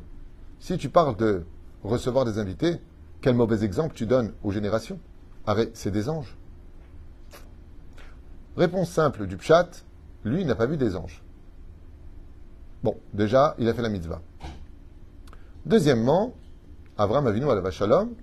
[0.58, 1.44] si tu parles de
[1.82, 2.80] recevoir des invités,
[3.20, 4.98] quel mauvais exemple tu donnes aux générations?
[5.74, 6.34] C'est des anges.
[8.56, 9.68] Réponse simple du Pshat,
[10.24, 11.22] lui n'a pas vu des anges.
[12.82, 14.22] Bon, déjà, il a fait la mitzvah.
[15.66, 16.32] Deuxièmement,
[16.96, 18.14] Abraham Avinu à la Shalom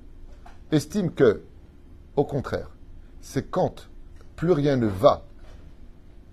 [0.72, 1.44] estime que,
[2.16, 2.72] au contraire,
[3.22, 3.90] c'est quand
[4.36, 5.24] plus rien ne va,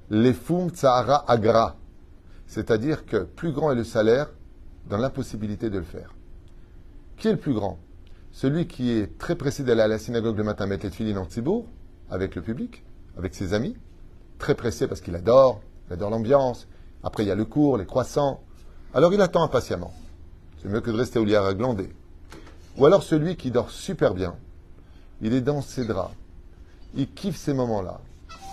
[0.09, 1.77] les fum tsahara agra,
[2.47, 4.31] c'est-à-dire que plus grand est le salaire
[4.89, 6.15] dans l'impossibilité de le faire.
[7.17, 7.79] Qui est le plus grand?
[8.33, 11.25] Celui qui est très pressé d'aller à la synagogue le matin mettre les filines en
[11.25, 11.67] tzibour,
[12.11, 12.85] avec le public,
[13.17, 13.77] avec ses amis,
[14.39, 16.69] très pressé parce qu'il adore, il adore l'ambiance.
[17.03, 18.43] Après, il y a le cours, les croissants.
[18.93, 19.93] Alors, il attend impatiemment.
[20.61, 21.89] C'est mieux que de rester au lit à glander.
[22.77, 24.37] Ou alors celui qui dort super bien,
[25.23, 26.15] il est dans ses draps,
[26.95, 28.01] il kiffe ces moments-là.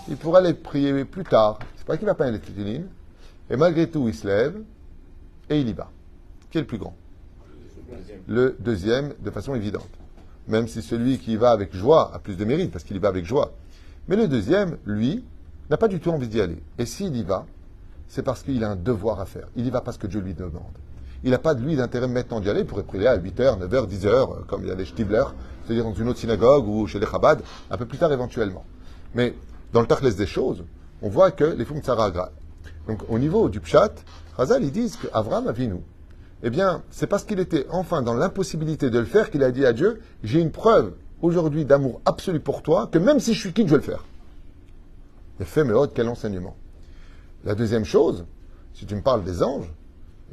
[0.08, 1.60] Il pourra les prier plus tard.
[1.76, 2.88] C'est pas qu'il va pas les filines.
[3.50, 4.62] Et malgré tout, il se lève
[5.50, 5.90] et il y va.
[6.54, 6.96] Qui est le plus grand?
[8.28, 9.90] Le deuxième, de façon évidente.
[10.48, 13.00] Même si celui qui y va avec joie a plus de mérite, parce qu'il y
[13.00, 13.54] va avec joie.
[14.08, 15.26] Mais le deuxième, lui,
[15.72, 16.62] n'a pas du tout envie d'y aller.
[16.78, 17.48] Et s'il y va,
[18.08, 19.48] c'est parce qu'il a un devoir à faire.
[19.56, 20.62] Il y va parce que Dieu lui demande.
[21.24, 22.60] Il n'a pas de lui d'intérêt maintenant d'y aller.
[22.60, 25.24] Il pourrait prier à 8h, 9h, 10h, comme il y a des Stibler,
[25.66, 28.64] c'est-à-dire dans une autre synagogue ou chez les Chabad, un peu plus tard éventuellement.
[29.16, 29.34] Mais
[29.72, 30.64] dans le Tachles des choses,
[31.02, 32.30] on voit que les Fum Tsaragra.
[32.88, 33.96] Donc au niveau du Pshat,
[34.38, 35.82] Razal, ils disent qu'Avram Avinu,
[36.44, 39.66] eh bien, c'est parce qu'il était enfin dans l'impossibilité de le faire qu'il a dit
[39.66, 43.54] à Dieu, j'ai une preuve aujourd'hui d'amour absolu pour toi, que même si je suis
[43.54, 44.04] quitte, je vais le faire.
[45.40, 46.56] Et fait, mais quel enseignement.
[47.46, 48.26] La deuxième chose,
[48.74, 49.74] si tu me parles des anges,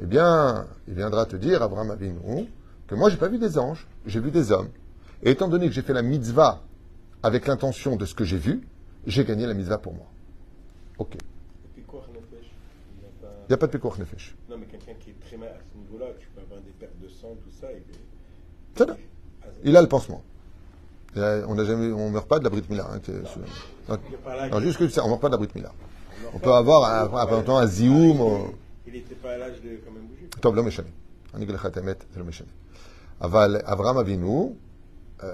[0.01, 2.49] eh bien, il viendra te dire, Abraham Avinu,
[2.87, 4.69] que moi, j'ai pas vu des anges, j'ai vu des hommes.
[5.23, 6.61] Et étant donné que j'ai fait la mitzvah
[7.23, 8.67] avec l'intention de ce que j'ai vu,
[9.05, 10.07] j'ai gagné la mitzvah pour moi.
[10.97, 11.15] Ok.
[11.15, 11.17] Et
[11.73, 12.51] puis quoi, Nefesh
[13.23, 13.50] Il n'y a pas...
[13.50, 14.34] Il n'y a pas de pekuach nefesh.
[14.50, 16.98] Non, mais quelqu'un qui est très mal à ce niveau-là, tu peux avoir des pertes
[17.04, 17.68] de sang, tout ça.
[17.72, 17.82] Et...
[18.76, 18.96] C'est là.
[19.64, 20.22] Il a le pansement.
[21.14, 22.86] Il a- On ne jamais, on meurt pas de la Brit Mila.
[22.92, 23.12] hein, que-
[23.88, 24.48] donc- Il est pas là.
[24.48, 25.72] non, juste que ça, on meurt pas de la Brit Mila.
[26.34, 26.80] On peut avoir
[27.14, 28.20] un- après un temps un zioum.
[28.20, 28.54] ou-
[28.86, 30.28] Il n'était pas à l'âge de quand même bouger.
[30.40, 30.88] טוב, לא משנה.
[31.34, 32.48] אני אגיד לך את האמת, זה לא משנה.
[33.20, 34.54] אבל אברהם אבינו,
[35.20, 35.24] euh,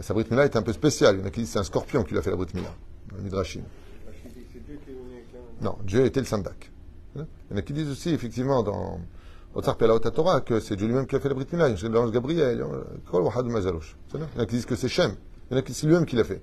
[0.00, 1.16] sa brית מילה est un peu spéciale.
[1.16, 2.36] Il y en a qui disent que c'est un scorpion qui lui a fait la
[2.36, 2.74] brית milah,
[3.10, 3.62] dans le Midrashim.
[5.61, 6.71] Non, Dieu était le Sandak.
[7.15, 7.21] Il
[7.51, 8.99] y en a qui disent aussi, effectivement, dans
[9.53, 11.69] Otsar Pelaot Torah, que c'est Dieu lui-même qui a fait la brite milah.
[11.69, 15.15] Il y a l'ange Gabriel, vrai Il y en a qui disent que c'est Shem.
[15.49, 16.41] Il y en a qui c'est lui-même qui l'a fait.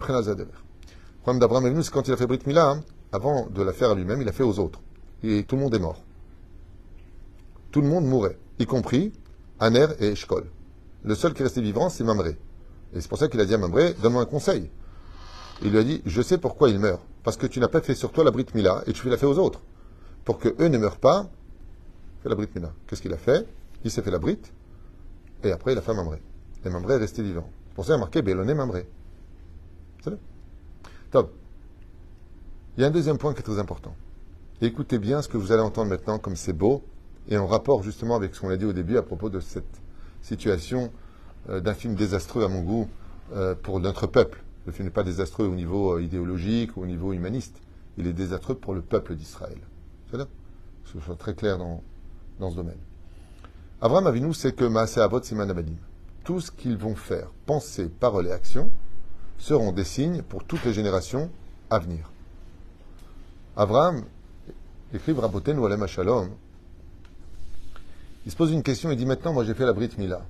[0.00, 3.72] Le problème d'Abraham Avinu, c'est quand il a fait Brit Mila, hein, avant de la
[3.72, 4.80] faire à lui-même, il l'a fait aux autres.
[5.22, 6.02] Et tout le monde est mort.
[7.70, 9.12] Tout le monde mourait, y compris
[9.60, 10.44] Aner et Eshkol.
[11.04, 12.36] Le seul qui restait vivant, c'est Mamré.
[12.92, 14.68] Et c'est pour ça qu'il a dit à Mamré, donne-moi un conseil.
[15.62, 17.00] Il lui a dit, je sais pourquoi il meurt.
[17.22, 19.26] Parce que tu n'as pas fait sur toi la Brit Mila et tu l'as fait
[19.26, 19.60] aux autres.
[20.24, 21.30] Pour que eux ne meurent pas,
[22.22, 22.72] fais la Brit Mila.
[22.86, 23.46] Qu'est-ce qu'il a fait?
[23.84, 24.40] Il s'est fait la Brit
[25.44, 26.20] et après il a fait Mamré.
[26.64, 27.48] Et Mamré est resté vivant.
[27.68, 28.86] C'est pour ça qu'il a marqué Béloné Mamré.
[30.02, 30.12] C'est
[31.10, 31.32] Top.
[32.76, 33.94] Il y a un deuxième point qui est très important.
[34.60, 36.82] Écoutez bien ce que vous allez entendre maintenant, comme c'est beau,
[37.28, 39.80] et en rapport justement avec ce qu'on a dit au début à propos de cette
[40.22, 40.92] situation
[41.50, 42.88] euh, d'un film désastreux à mon goût
[43.34, 44.41] euh, pour notre peuple.
[44.66, 47.56] Le film n'est pas désastreux au niveau euh, idéologique ou au niveau humaniste.
[47.98, 49.58] Il est désastreux pour le peuple d'Israël.
[50.10, 50.26] C'est là
[50.84, 51.82] Que ce soit très clair dans,
[52.38, 52.78] dans ce domaine.
[53.80, 55.52] Abraham Avinu, c'est que Maaseh Avot Siman.
[56.24, 58.70] Tout ce qu'ils vont faire, penser, paroles et actions,
[59.38, 61.30] seront des signes pour toutes les générations
[61.68, 62.12] à venir.
[63.56, 64.04] Abraham,
[64.94, 66.30] écrit Raboten ou Alem Shalom,
[68.24, 70.24] il se pose une question et dit maintenant, moi j'ai fait la Brit Mila.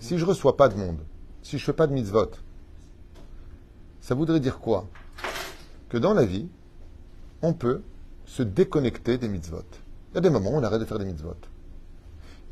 [0.00, 0.98] Si je ne reçois pas de monde,
[1.42, 2.30] si je ne fais pas de mitzvot,
[4.00, 4.86] ça voudrait dire quoi?
[5.88, 6.48] Que dans la vie,
[7.42, 7.82] on peut
[8.26, 9.64] se déconnecter des mitzvot.
[10.12, 11.36] Il y a des moments où on arrête de faire des mitzvot.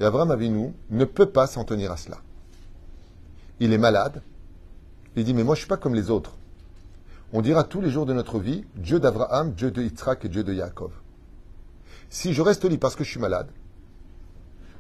[0.01, 2.19] Et Abraham Avinu ne peut pas s'en tenir à cela.
[3.61, 4.23] Il est malade.
[5.17, 6.35] Il dit, mais moi je ne suis pas comme les autres.
[7.33, 10.45] On dira tous les jours de notre vie, Dieu d'Abraham, Dieu de Yitzhak et Dieu
[10.45, 10.93] de Yaakov.
[12.09, 13.49] Si je reste au lit parce que je suis malade,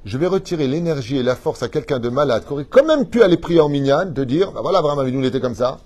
[0.05, 3.07] je vais retirer l'énergie et la force à quelqu'un de malade qui aurait quand même
[3.07, 5.81] pu aller prier en mignane, de dire, bah voilà, Abraham Avinu il était comme ça.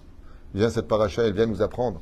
[0.55, 2.01] Viens cette paracha, elle vient nous apprendre.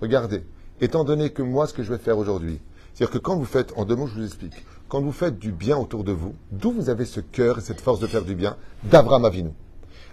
[0.00, 0.44] Regardez,
[0.80, 2.60] étant donné que moi, ce que je vais faire aujourd'hui,
[2.94, 5.52] c'est-à-dire que quand vous faites, en deux mots, je vous explique, quand vous faites du
[5.52, 8.34] bien autour de vous, d'où vous avez ce cœur et cette force de faire du
[8.34, 9.50] bien D'Abraham Avinu.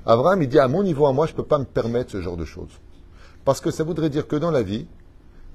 [0.05, 2.21] Abraham, il dit, à mon niveau, à moi, je ne peux pas me permettre ce
[2.21, 2.79] genre de choses.
[3.43, 4.87] Parce que ça voudrait dire que dans la vie,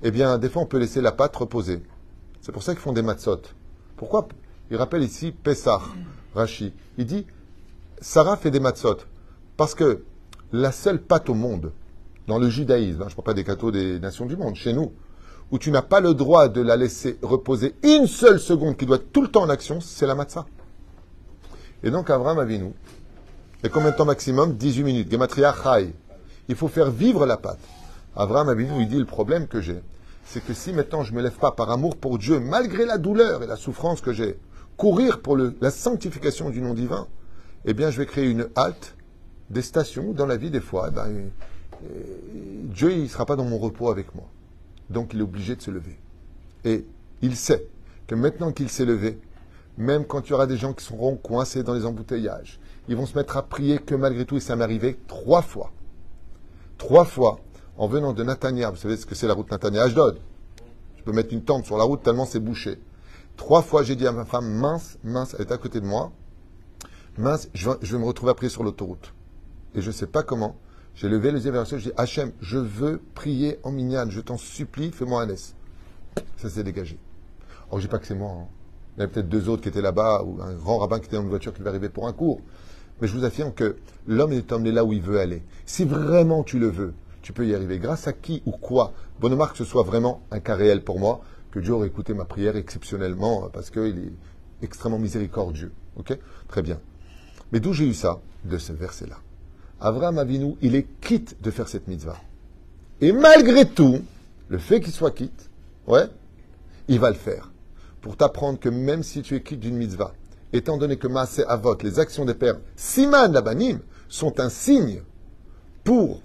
[0.03, 1.83] eh bien, des fois, on peut laisser la pâte reposer.
[2.41, 3.41] C'est pour ça qu'ils font des matzot.
[3.97, 4.29] Pourquoi?
[4.71, 5.81] Il rappelle ici Pessah,
[6.35, 6.75] Rashi.
[6.99, 7.27] Il dit,
[8.01, 8.99] Sarah fait des matzot.
[9.57, 10.05] Parce que
[10.53, 11.73] la seule pâte au monde,
[12.27, 14.73] dans le judaïsme, hein, je ne parle pas des cathos des nations du monde, chez
[14.73, 14.93] nous,
[15.51, 18.97] où tu n'as pas le droit de la laisser reposer une seule seconde, qui doit
[18.97, 20.47] être tout le temps en action, c'est la matzah.
[21.83, 22.73] Et donc, Abraham Avinu,
[23.65, 24.57] et combien de temps maximum?
[24.57, 25.11] 18 minutes.
[25.11, 25.95] Gematria Chai.
[26.49, 27.61] Il faut faire vivre la pâte.
[28.15, 29.81] Abraham Avinu, il dit le problème que j'ai,
[30.27, 32.99] c'est que si maintenant je ne me lève pas par amour pour Dieu, malgré la
[32.99, 34.39] douleur et la souffrance que j'ai,
[34.77, 37.09] courir pour la sanctification du nom divin,
[37.65, 38.97] eh bien je vais créer une halte,
[39.49, 41.31] des stations dans la vie des fois, eh ben,
[41.83, 44.25] Dieu il ne sera pas dans mon repos avec moi.
[44.91, 45.99] Donc il est obligé de se lever.
[46.65, 46.85] Et
[47.23, 47.67] il sait
[48.07, 49.19] que maintenant qu'il s'est levé,
[49.77, 53.07] même quand il y aura des gens qui seront coincés dans les embouteillages, ils vont
[53.07, 55.73] se mettre à prier que malgré tout, et ça m'est arrivé trois fois.
[56.79, 57.41] Trois fois,
[57.77, 60.19] en venant de Natania, vous savez ce que c'est la route Natania-Ashdod.
[60.97, 62.79] Je peux mettre une tente sur la route tellement c'est bouché.
[63.37, 66.13] Trois fois, j'ai dit à ma femme, mince, mince, elle est à côté de moi,
[67.19, 69.13] mince, je vais, je vais me retrouver à prier sur l'autoroute.
[69.75, 70.57] Et je ne sais pas comment.
[70.95, 74.21] J'ai levé les yeux vers le je dis, Hachem, je veux prier en mignane, je
[74.21, 75.57] t'en supplie, fais-moi un S.
[76.37, 76.99] Ça s'est dégagé.
[77.71, 78.31] Oh, je dis pas que c'est moi.
[78.31, 78.47] hein.
[78.97, 81.17] Il y avait peut-être deux autres qui étaient là-bas, ou un grand rabbin qui était
[81.17, 82.41] dans une voiture qui devait arriver pour un cours.
[83.01, 83.77] Mais je vous affirme que
[84.07, 85.43] l'homme est emmené là où il veut aller.
[85.67, 87.81] Si vraiment tu le veux, tu peux y arriver.
[87.81, 91.01] Grâce à qui ou quoi Bonne marque, que ce soit vraiment un cas réel pour
[91.01, 94.13] moi, que Dieu aurait écouté ma prière exceptionnellement, parce qu'il est
[94.65, 95.73] extrêmement miséricordieux.
[95.97, 96.17] Ok?
[96.47, 96.79] Très bien.
[97.51, 98.21] Mais d'où j'ai eu ça?
[98.45, 99.17] De ce verset-là.
[99.85, 102.17] Abraham Avinu, il est quitte de faire cette mitzvah.
[103.03, 104.01] Et malgré tout,
[104.49, 105.51] le fait qu'il soit quitte,
[105.87, 106.07] ouais,
[106.89, 107.51] il va le faire.
[108.01, 110.15] Pour t'apprendre que même si tu es quitte d'une mitzvah,
[110.55, 115.03] étant donné que Maaseh Avot, les actions des pères, Siman Labanim, sont un signe
[115.85, 116.23] pour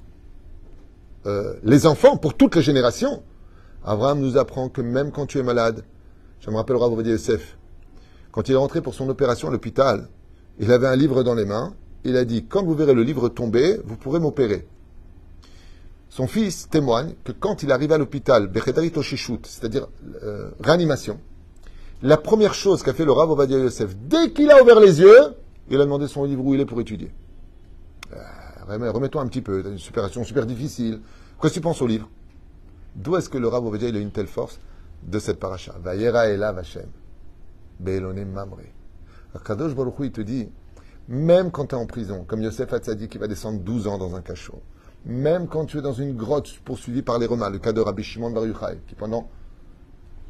[1.26, 3.24] euh, les enfants, pour toutes les générations,
[3.84, 5.84] Abraham nous apprend que même quand tu es malade,
[6.40, 7.58] je me rappelle Rav Yosef,
[8.32, 10.08] quand il est rentré pour son opération à l'hôpital,
[10.60, 13.30] il avait un livre dans les mains, il a dit, quand vous verrez le livre
[13.30, 14.68] tomber, vous pourrez m'opérer.
[16.10, 18.50] Son fils témoigne que quand il arrive à l'hôpital,
[19.44, 19.88] c'est-à-dire
[20.24, 21.20] euh, réanimation,
[22.02, 25.36] la première chose qu'a fait le Rav Ovadia Yosef, dès qu'il a ouvert les yeux,
[25.70, 27.12] il a demandé son livre où il est pour étudier.
[28.14, 28.18] Euh,
[28.68, 31.02] remets- Remets-toi un petit peu, une opération super difficile.
[31.40, 32.10] Qu'est-ce que tu penses au livre?
[32.96, 34.60] D'où est-ce que le Rav Ovadia il a une telle force
[35.04, 35.76] de cette paracha?
[35.84, 36.88] Vayera Elav Hashem,
[37.80, 38.64] Be'elonim Mamre.
[39.46, 40.50] Kadosh Baruch te dit,
[41.10, 44.16] même quand tu es en prison, comme Yosef Hatzadi qui va descendre 12 ans dans
[44.16, 44.62] un cachot,
[45.06, 48.04] même quand tu es dans une grotte poursuivi par les Romains, le cas de Rabbi
[48.04, 48.44] Shimon Bar
[48.88, 49.28] qui pendant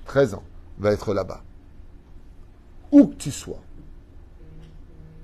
[0.06, 0.44] 13 ans
[0.78, 1.44] va être là-bas,
[2.94, 3.60] où que tu sois,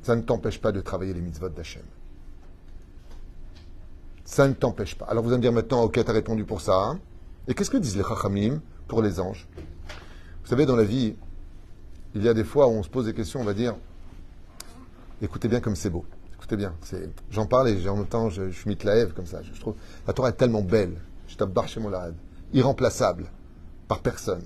[0.01, 1.83] ça ne t'empêche pas de travailler les mitzvot d'Hachem.
[4.25, 5.05] Ça ne t'empêche pas.
[5.05, 6.75] Alors vous allez me dire maintenant, ok, tu répondu pour ça.
[6.75, 6.99] hein.
[7.47, 9.47] Et qu'est-ce que disent les Chachamim pour les anges?
[10.43, 11.15] Vous savez, dans la vie,
[12.13, 13.75] il y a des fois où on se pose des questions, on va dire,
[15.21, 16.05] écoutez bien comme c'est beau.
[16.35, 19.41] Écoutez bien, c'est, j'en parle et en même temps je, je suis mitlaève comme ça.
[19.41, 19.75] Je, je trouve
[20.05, 20.97] la Torah est tellement belle.
[21.27, 22.15] Je tape chez mon larad.
[22.53, 23.25] Irremplaçable
[23.87, 24.43] par personne,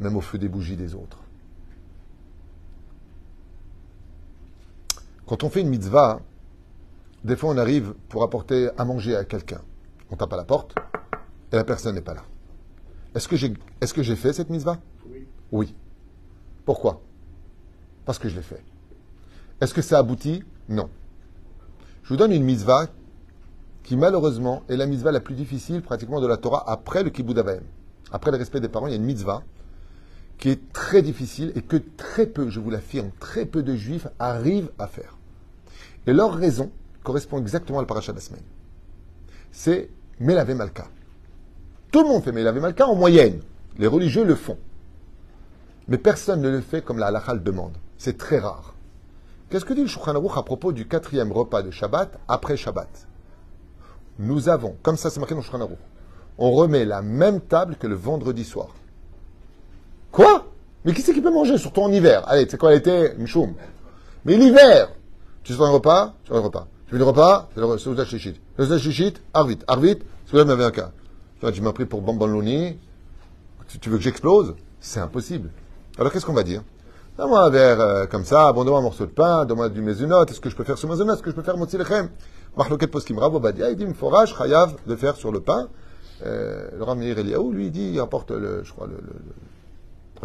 [0.00, 1.18] même au feu des bougies des autres.
[5.26, 6.20] Quand on fait une mitzvah,
[7.24, 9.60] des fois on arrive pour apporter à manger à quelqu'un.
[10.10, 10.74] On tape à la porte
[11.52, 12.24] et la personne n'est pas là.
[13.14, 14.78] Est-ce que j'ai, est-ce que j'ai fait cette mitzvah?
[15.06, 15.26] Oui.
[15.50, 15.74] Oui.
[16.64, 17.02] Pourquoi?
[18.04, 18.62] Parce que je l'ai fait.
[19.60, 20.42] Est-ce que ça aboutit?
[20.68, 20.88] Non.
[22.04, 22.86] Je vous donne une mitzvah
[23.82, 27.60] qui malheureusement est la mitzvah la plus difficile pratiquement de la Torah après le kibbutz.
[28.12, 29.42] Après le respect des parents, il y a une mitzvah
[30.38, 34.06] qui est très difficile et que très peu, je vous l'affirme, très peu de juifs
[34.18, 35.16] arrivent à faire.
[36.06, 36.70] Et leur raison
[37.02, 38.42] correspond exactement à la paracha de la semaine.
[39.50, 39.90] C'est
[40.20, 40.86] Melavé Malka.
[41.90, 43.40] Tout le monde fait Melavé Malka en moyenne.
[43.78, 44.58] Les religieux le font.
[45.88, 47.72] Mais personne ne le fait comme la halakha le demande.
[47.96, 48.74] C'est très rare.
[49.50, 52.88] Qu'est-ce que dit le Shulchan à propos du quatrième repas de Shabbat après Shabbat?
[54.18, 55.68] Nous avons, comme ça c'est marqué dans le Shulchan
[56.38, 58.68] on remet la même table que le vendredi soir.
[60.12, 60.46] Quoi?
[60.84, 62.22] Mais qui c'est qui peut manger, surtout en hiver?
[62.28, 63.54] Allez, tu sais quoi l'été Mchoum.
[64.24, 64.90] Mais l'hiver
[65.42, 66.68] Tu sors un repas Tu sors un repas.
[66.86, 68.40] Tu veux le repas C'est le Seudat Shishit.
[68.56, 69.58] Seudat Shishit, Arvit.
[69.66, 69.98] Arvit,
[70.32, 70.92] un cas.
[71.34, 72.78] Tu vois, tu m'as pris pour Bambaloni.
[73.66, 74.54] Tu, tu veux que j'explose?
[74.80, 75.50] C'est impossible.
[75.98, 76.62] Alors qu'est-ce qu'on va dire?
[77.18, 80.24] Donne-moi un verre euh, comme ça, bon, donne-moi un morceau de pain, donne-moi du mezunot,
[80.26, 82.10] est-ce que je peux faire sur mezunot, est-ce que je peux faire motzi lechem?
[82.56, 83.18] Marloket poskim.
[83.18, 85.68] Rav Obadia, il dit, forage, chayav, de faire sur le pain.
[86.24, 89.00] Euh, le Eliaou, lui, dit, il rapporte, le, je crois, le,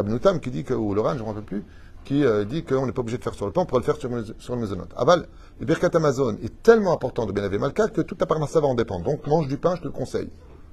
[0.03, 1.65] le, qui dit que, ou Loran, je ne me rappelle plus,
[2.05, 3.85] qui euh, dit qu'on n'est pas obligé de faire sur le pain, on pourrait le
[3.85, 4.85] faire sur, sur le mezunot.
[4.95, 5.25] Aval,
[5.59, 8.75] le Birkat Amazon est tellement important de Benavé Malka que toute ta parnassa va en
[8.75, 9.05] dépendre.
[9.05, 10.29] Donc, mange du pain, je te le conseille.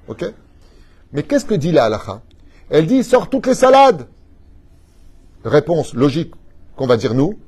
[0.06, 0.26] Ok?
[1.14, 2.20] Mais qu'est-ce que dit la halakha
[2.68, 4.06] Elle dit, sors toutes les salades
[5.44, 6.34] Réponse logique
[6.76, 7.38] qu'on va dire nous.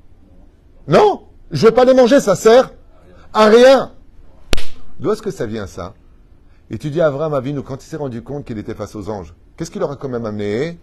[0.89, 2.73] Non, je vais pas les manger, ça sert
[3.33, 3.93] à rien.
[4.99, 5.95] D'où est-ce que ça vient ça?
[6.71, 9.11] Et tu dis à Abraham Avinu, quand il s'est rendu compte qu'il était face aux
[9.11, 10.79] anges, qu'est-ce qu'il leur a quand même amené?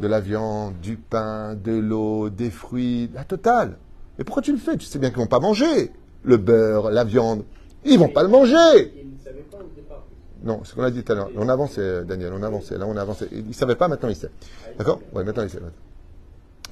[0.00, 3.78] De la viande, du pain, de l'eau, des fruits, la totale.
[4.16, 4.76] Mais pourquoi tu le fais?
[4.76, 5.90] Tu sais bien qu'ils vont pas manger
[6.22, 7.42] le beurre, la viande.
[7.84, 8.52] Ils vont pas le manger.
[8.54, 10.04] Il ne savait pas au départ.
[10.44, 11.30] Non, c'est ce qu'on a dit tout à l'heure.
[11.36, 12.78] On a avancé, Daniel, on a avancé.
[12.78, 13.26] Là, on a avancé.
[13.32, 14.30] Il ne savait pas, maintenant il sait.
[14.78, 15.00] D'accord?
[15.14, 15.58] Oui, maintenant il sait.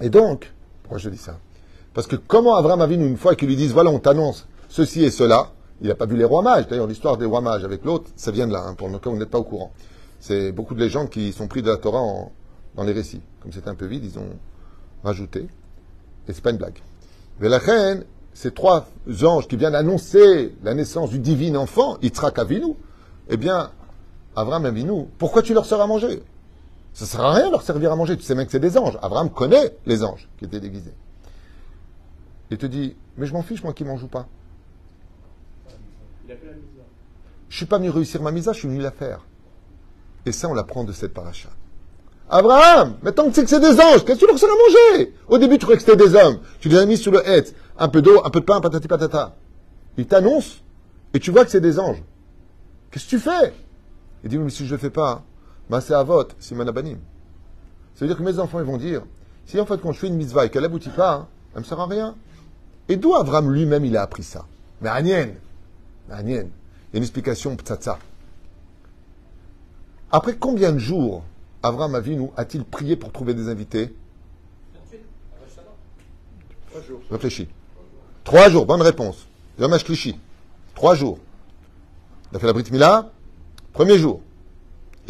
[0.00, 1.38] Et donc, pourquoi je dis ça?
[1.92, 5.10] Parce que comment Avram Avinu, une fois qu'ils lui disent, voilà, on t'annonce ceci et
[5.10, 5.50] cela,
[5.82, 6.68] il n'a pas vu les rois mages.
[6.68, 9.10] D'ailleurs, l'histoire des rois mages avec l'autre, ça vient de là, hein, pour le cas
[9.10, 9.72] où vous n'êtes pas au courant.
[10.20, 12.28] C'est beaucoup de légendes qui sont prises de la Torah
[12.76, 13.22] dans les récits.
[13.42, 14.28] Comme c'était un peu vide, ils ont
[15.02, 15.48] rajouté.
[16.28, 16.78] Et c'est pas une blague.
[17.40, 18.88] Mais la reine, ces trois
[19.22, 22.74] anges qui viennent annoncer la naissance du divin enfant, Yitzhak Avinu,
[23.28, 23.70] eh bien,
[24.36, 26.22] Avram Avinu, pourquoi tu leur sers à manger?
[26.92, 28.16] Ça sert à rien de leur servir à manger.
[28.16, 28.98] Tu sais même que c'est des anges.
[29.02, 30.94] Avram connaît les anges qui étaient déguisés.
[32.50, 34.26] Il te dit, mais je m'en fiche, moi, qui m'en joue pas.
[36.26, 36.84] Il a fait la misère.
[37.48, 39.24] Je suis pas venu réussir ma misa, je suis venu la faire.
[40.26, 41.48] Et ça, on l'apprend de cette paracha.
[42.28, 44.52] Abraham, maintenant que tu sais que c'est des anges, qu'est-ce que tu leur sers à
[44.52, 45.14] manger?
[45.28, 46.38] Au début, tu croyais que c'était des hommes.
[46.60, 47.54] Tu les as mis sous le hêtre.
[47.78, 49.36] Un peu d'eau, un peu de pain, patati patata.
[49.96, 50.62] Il t'annonce
[51.12, 52.02] et tu vois que c'est des anges.
[52.90, 53.52] Qu'est-ce que tu fais?
[54.22, 55.24] Il dit, mais si je ne le fais pas,
[55.78, 56.98] c'est à vote, c'est manabanim.
[57.94, 59.02] Ça veut dire que mes enfants, ils vont dire,
[59.46, 61.64] si en fait, quand je fais une mitzvah et qu'elle n'aboutit pas, hein, elle ne
[61.64, 62.16] me sert à rien.
[62.88, 64.46] Et d'où Abraham lui-même, il a appris ça?
[64.80, 65.28] Mais Agnien,
[66.10, 66.46] Agnien.
[66.92, 67.98] Il y a une explication ptsatsa.
[70.10, 71.22] Après combien de jours
[71.62, 73.94] Avram Avinu a-t-il prié pour trouver des invités?
[76.68, 77.00] Trois jours.
[77.10, 77.48] Réfléchis.
[78.24, 79.26] Trois jours, bonne réponse.
[79.58, 80.18] Yom HaShlishi.
[80.74, 81.18] Trois jours.
[82.32, 83.12] Il a fait la Brit Mila.
[83.72, 84.20] Premier jour.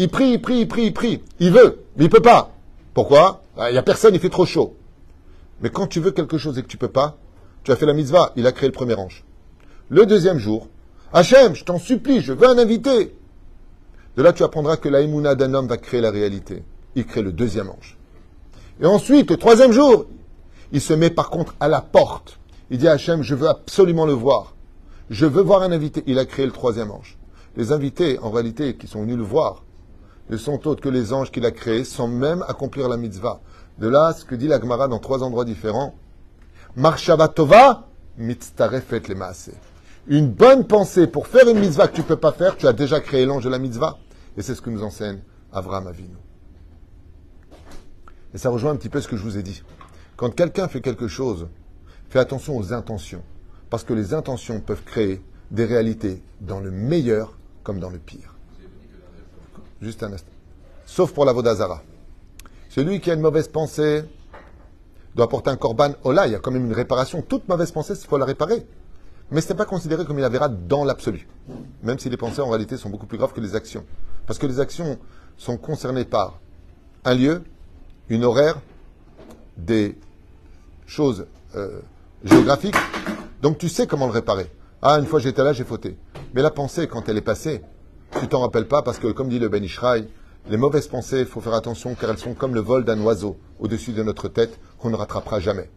[0.00, 1.22] Il prie, il prie, il prie, il prie.
[1.40, 2.54] Il veut, mais il peut pas.
[2.94, 3.42] Pourquoi?
[3.58, 4.74] Ah, Il n'y a personne, il fait trop chaud.
[5.60, 7.18] Mais quand tu veux quelque chose et que tu peux pas,
[7.64, 9.26] tu as fait la mitzvah, il a créé le premier ange.
[9.90, 10.68] Le deuxième jour,
[11.12, 13.14] Hachem, je t'en supplie, je veux un invité.
[14.16, 16.62] De là, tu apprendras que la émouna d'un homme va créer la réalité.
[16.94, 17.98] Il crée le deuxième ange.
[18.80, 20.06] Et ensuite, le troisième jour,
[20.72, 22.38] il se met par contre à la porte.
[22.70, 24.54] Il dit à Hachem, je veux absolument le voir.
[25.10, 26.02] Je veux voir un invité.
[26.06, 27.18] Il a créé le troisième ange.
[27.58, 29.62] Les invités, en réalité, qui sont venus le voir,
[30.30, 33.40] ne sont autres que les anges qu'il a créés sans même accomplir la mitzvah.
[33.78, 35.94] De là, ce que dit la Gemara dans trois endroits différents.
[36.76, 39.54] Marshava tova, mitztarefet le maaseh.
[40.06, 42.72] Une bonne pensée pour faire une mitzvah que tu ne peux pas faire, tu as
[42.72, 43.98] déjà créé l'ange de la mitzvah.
[44.36, 45.18] Et c'est ce que nous enseigne
[45.52, 46.16] Avraham Avinu.
[48.32, 49.62] Et ça rejoint un petit peu ce que je vous ai dit.
[50.16, 51.48] Quand quelqu'un fait quelque chose,
[52.08, 53.22] fais attention aux intentions.
[53.68, 58.29] Parce que les intentions peuvent créer des réalités dans le meilleur comme dans le pire.
[59.80, 60.30] Juste un instant.
[60.86, 61.82] Sauf pour la Vodazara.
[62.68, 64.04] Celui qui a une mauvaise pensée
[65.14, 65.94] doit porter un korban.
[66.04, 67.22] Là, il y a quand même une réparation.
[67.22, 68.66] Toute mauvaise pensée, il faut la réparer.
[69.30, 71.28] Mais ce n'est pas considéré comme il verra dans l'absolu.
[71.82, 73.84] Même si les pensées, en réalité, sont beaucoup plus graves que les actions.
[74.26, 74.98] Parce que les actions
[75.36, 76.40] sont concernées par
[77.04, 77.42] un lieu,
[78.08, 78.60] une horaire,
[79.56, 79.96] des
[80.86, 81.80] choses euh,
[82.24, 82.76] géographiques.
[83.42, 84.50] Donc tu sais comment le réparer.
[84.82, 85.96] Ah, une fois j'étais là, j'ai fauté.
[86.34, 87.62] Mais la pensée, quand elle est passée,
[88.18, 90.08] tu t'en rappelles pas parce que, comme dit le Ben Ishraï,
[90.48, 93.36] les mauvaises pensées, il faut faire attention car elles sont comme le vol d'un oiseau
[93.60, 95.70] au-dessus de notre tête qu'on ne rattrapera jamais.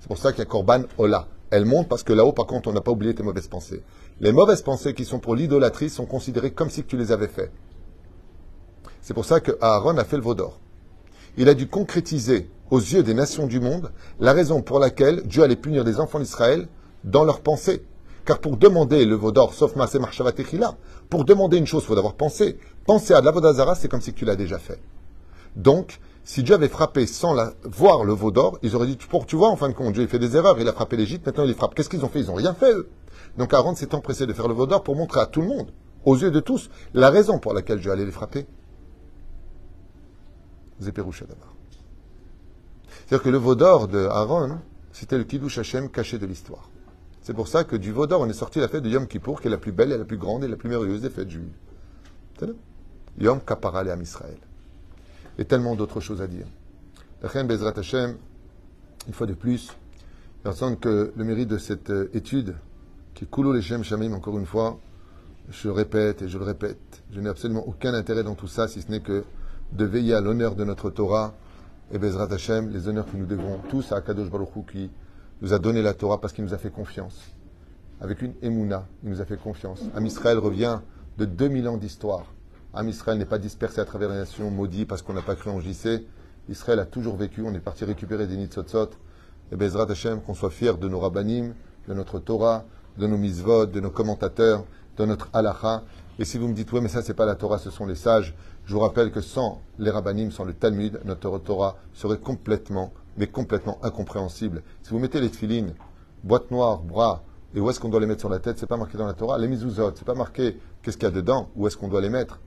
[0.00, 1.28] C'est pour ça qu'il y a Korban Ola.
[1.50, 3.82] Elle monte parce que là-haut, par contre, on n'a pas oublié tes mauvaises pensées.
[4.20, 7.52] Les mauvaises pensées qui sont pour l'idolâtrie sont considérées comme si tu les avais faites.
[9.02, 10.58] C'est pour ça que Aaron a fait le veau d'or.
[11.36, 15.42] Il a dû concrétiser aux yeux des nations du monde la raison pour laquelle Dieu
[15.42, 16.66] allait punir des enfants d'Israël
[17.04, 17.84] dans leurs pensées.
[18.26, 20.76] Car pour demander le veau d'or, sauf Massé Marchavatechila,
[21.08, 22.58] pour demander une chose, il faut d'abord penser.
[22.84, 24.80] Penser à de la c'est comme si tu l'as déjà fait.
[25.54, 29.26] Donc, si Dieu avait frappé sans la, voir le veau d'or, ils auraient dit, pour,
[29.26, 31.24] tu vois, en fin de compte, Dieu il fait des erreurs, il a frappé l'Égypte,
[31.24, 31.76] maintenant il les frappe.
[31.76, 32.18] Qu'est-ce qu'ils ont fait?
[32.18, 32.90] Ils n'ont rien fait, eux.
[33.38, 35.70] Donc Aaron s'est empressé de faire le veau d'or pour montrer à tout le monde,
[36.04, 38.46] aux yeux de tous, la raison pour laquelle Dieu allait les frapper.
[40.80, 41.54] Zéperoucha d'abord.
[43.06, 44.58] C'est-à-dire que le veau d'or de Aaron,
[44.92, 46.68] c'était le Kiddush Hashem caché de l'histoire.
[47.26, 49.40] C'est pour ça que du veau d'or, on est sorti la fête de Yom Kippour,
[49.40, 51.28] qui est la plus belle et la plus grande et la plus merveilleuse des fêtes
[51.28, 51.50] juives.
[53.18, 54.38] Yom Kapara Am Israël.
[55.36, 56.46] Et tellement d'autres choses à dire.
[57.22, 58.14] La Bezrat Hashem,
[59.08, 59.72] une fois de plus,
[60.44, 62.54] il semble que le mérite de cette euh, étude,
[63.14, 64.78] qui est Kulo Leshem Shamim, encore une fois,
[65.50, 68.82] je répète et je le répète, je n'ai absolument aucun intérêt dans tout ça, si
[68.82, 69.24] ce n'est que
[69.72, 71.34] de veiller à l'honneur de notre Torah
[71.90, 74.90] et Bezrat Hashem, les honneurs que nous devons tous à Akadosh Baruch Hu, qui
[75.42, 77.30] nous a donné la Torah parce qu'il nous a fait confiance.
[78.00, 79.82] Avec une Emouna, il nous a fait confiance.
[79.94, 80.80] Am Israël revient
[81.18, 82.26] de 2000 ans d'histoire.
[82.74, 85.50] Am Israël n'est pas dispersé à travers les nations maudit parce qu'on n'a pas cru
[85.50, 86.04] en JC.
[86.48, 88.90] Israël a toujours vécu, on est parti récupérer des Nitzotzot.
[89.52, 91.54] Et Bezrat Hashem, qu'on soit fiers de nos rabbanim,
[91.88, 92.64] de notre Torah,
[92.98, 94.64] de nos misvot, de nos commentateurs,
[94.96, 95.82] de notre halacha.
[96.18, 97.94] Et si vous me dites, ouais, mais ça, c'est pas la Torah, ce sont les
[97.94, 102.92] sages, je vous rappelle que sans les rabbanim, sans le Talmud, notre Torah serait complètement,
[103.16, 104.62] mais complètement incompréhensible.
[104.82, 105.74] Si vous mettez les tfilines,
[106.24, 107.22] boîte noire, bras,
[107.54, 109.14] et où est-ce qu'on doit les mettre sur la tête, c'est pas marqué dans la
[109.14, 109.38] Torah.
[109.38, 112.10] Les mizuzot, c'est pas marqué qu'est-ce qu'il y a dedans, où est-ce qu'on doit les
[112.10, 112.40] mettre.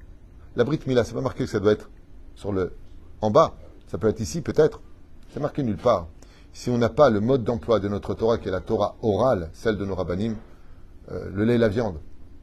[0.55, 1.89] La Brit Mila, c'est pas marqué que ça doit être
[2.35, 2.73] sur le,
[3.21, 3.55] en bas.
[3.87, 4.81] Ça peut être ici, peut-être.
[5.29, 6.07] C'est marqué nulle part.
[6.53, 9.49] Si on n'a pas le mode d'emploi de notre Torah, qui est la Torah orale,
[9.53, 10.35] celle de nos rabbanim,
[11.11, 11.99] euh, le lait et la viande,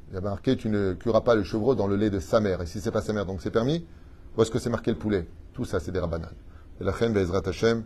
[0.08, 2.40] il y a marqué tu ne cuiras pas le chevreau dans le lait de sa
[2.40, 2.62] mère.
[2.62, 3.86] Et si c'est pas sa mère, donc c'est permis.
[4.36, 5.26] Où est-ce que c'est marqué le poulet?
[5.52, 6.30] Tout ça, c'est des rabbanan.
[6.80, 7.84] Et la reine Hashem,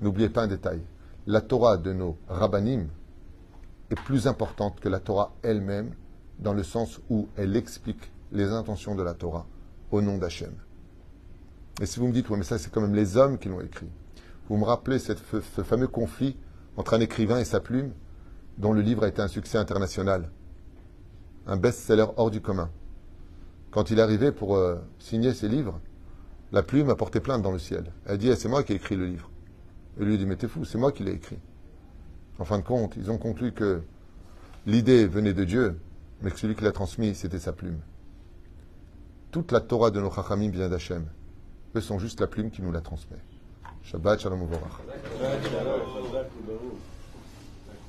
[0.00, 0.80] n'oubliez pas un détail.
[1.26, 2.88] La Torah de nos rabbanim
[3.90, 5.94] est plus importante que la Torah elle-même,
[6.38, 9.46] dans le sens où elle explique les intentions de la Torah
[9.90, 10.52] au nom d'Hachem.
[11.80, 13.60] Et si vous me dites, oui, mais ça, c'est quand même les hommes qui l'ont
[13.60, 13.88] écrit.
[14.48, 15.14] Vous me rappelez ce
[15.62, 16.36] fameux conflit
[16.76, 17.92] entre un écrivain et sa plume,
[18.58, 20.30] dont le livre a été un succès international
[21.46, 22.70] un best-seller hors du commun.
[23.70, 25.80] Quand il est arrivé pour euh, signer ses livres,
[26.52, 27.92] la plume a porté plainte dans le ciel.
[28.06, 29.30] Elle dit, eh, c'est moi qui ai écrit le livre.
[30.00, 31.38] Et lui dit, mais t'es fou, c'est moi qui l'ai écrit.
[32.38, 33.82] En fin de compte, ils ont conclu que
[34.66, 35.78] l'idée venait de Dieu,
[36.22, 37.78] mais que celui qui l'a transmis, c'était sa plume.
[39.30, 41.04] Toute la Torah de nos Chachamim vient d'Hachem.
[41.76, 43.18] Eux sont juste la plume qui nous la transmet.
[43.82, 44.80] Shabbat Shalom Uvorach.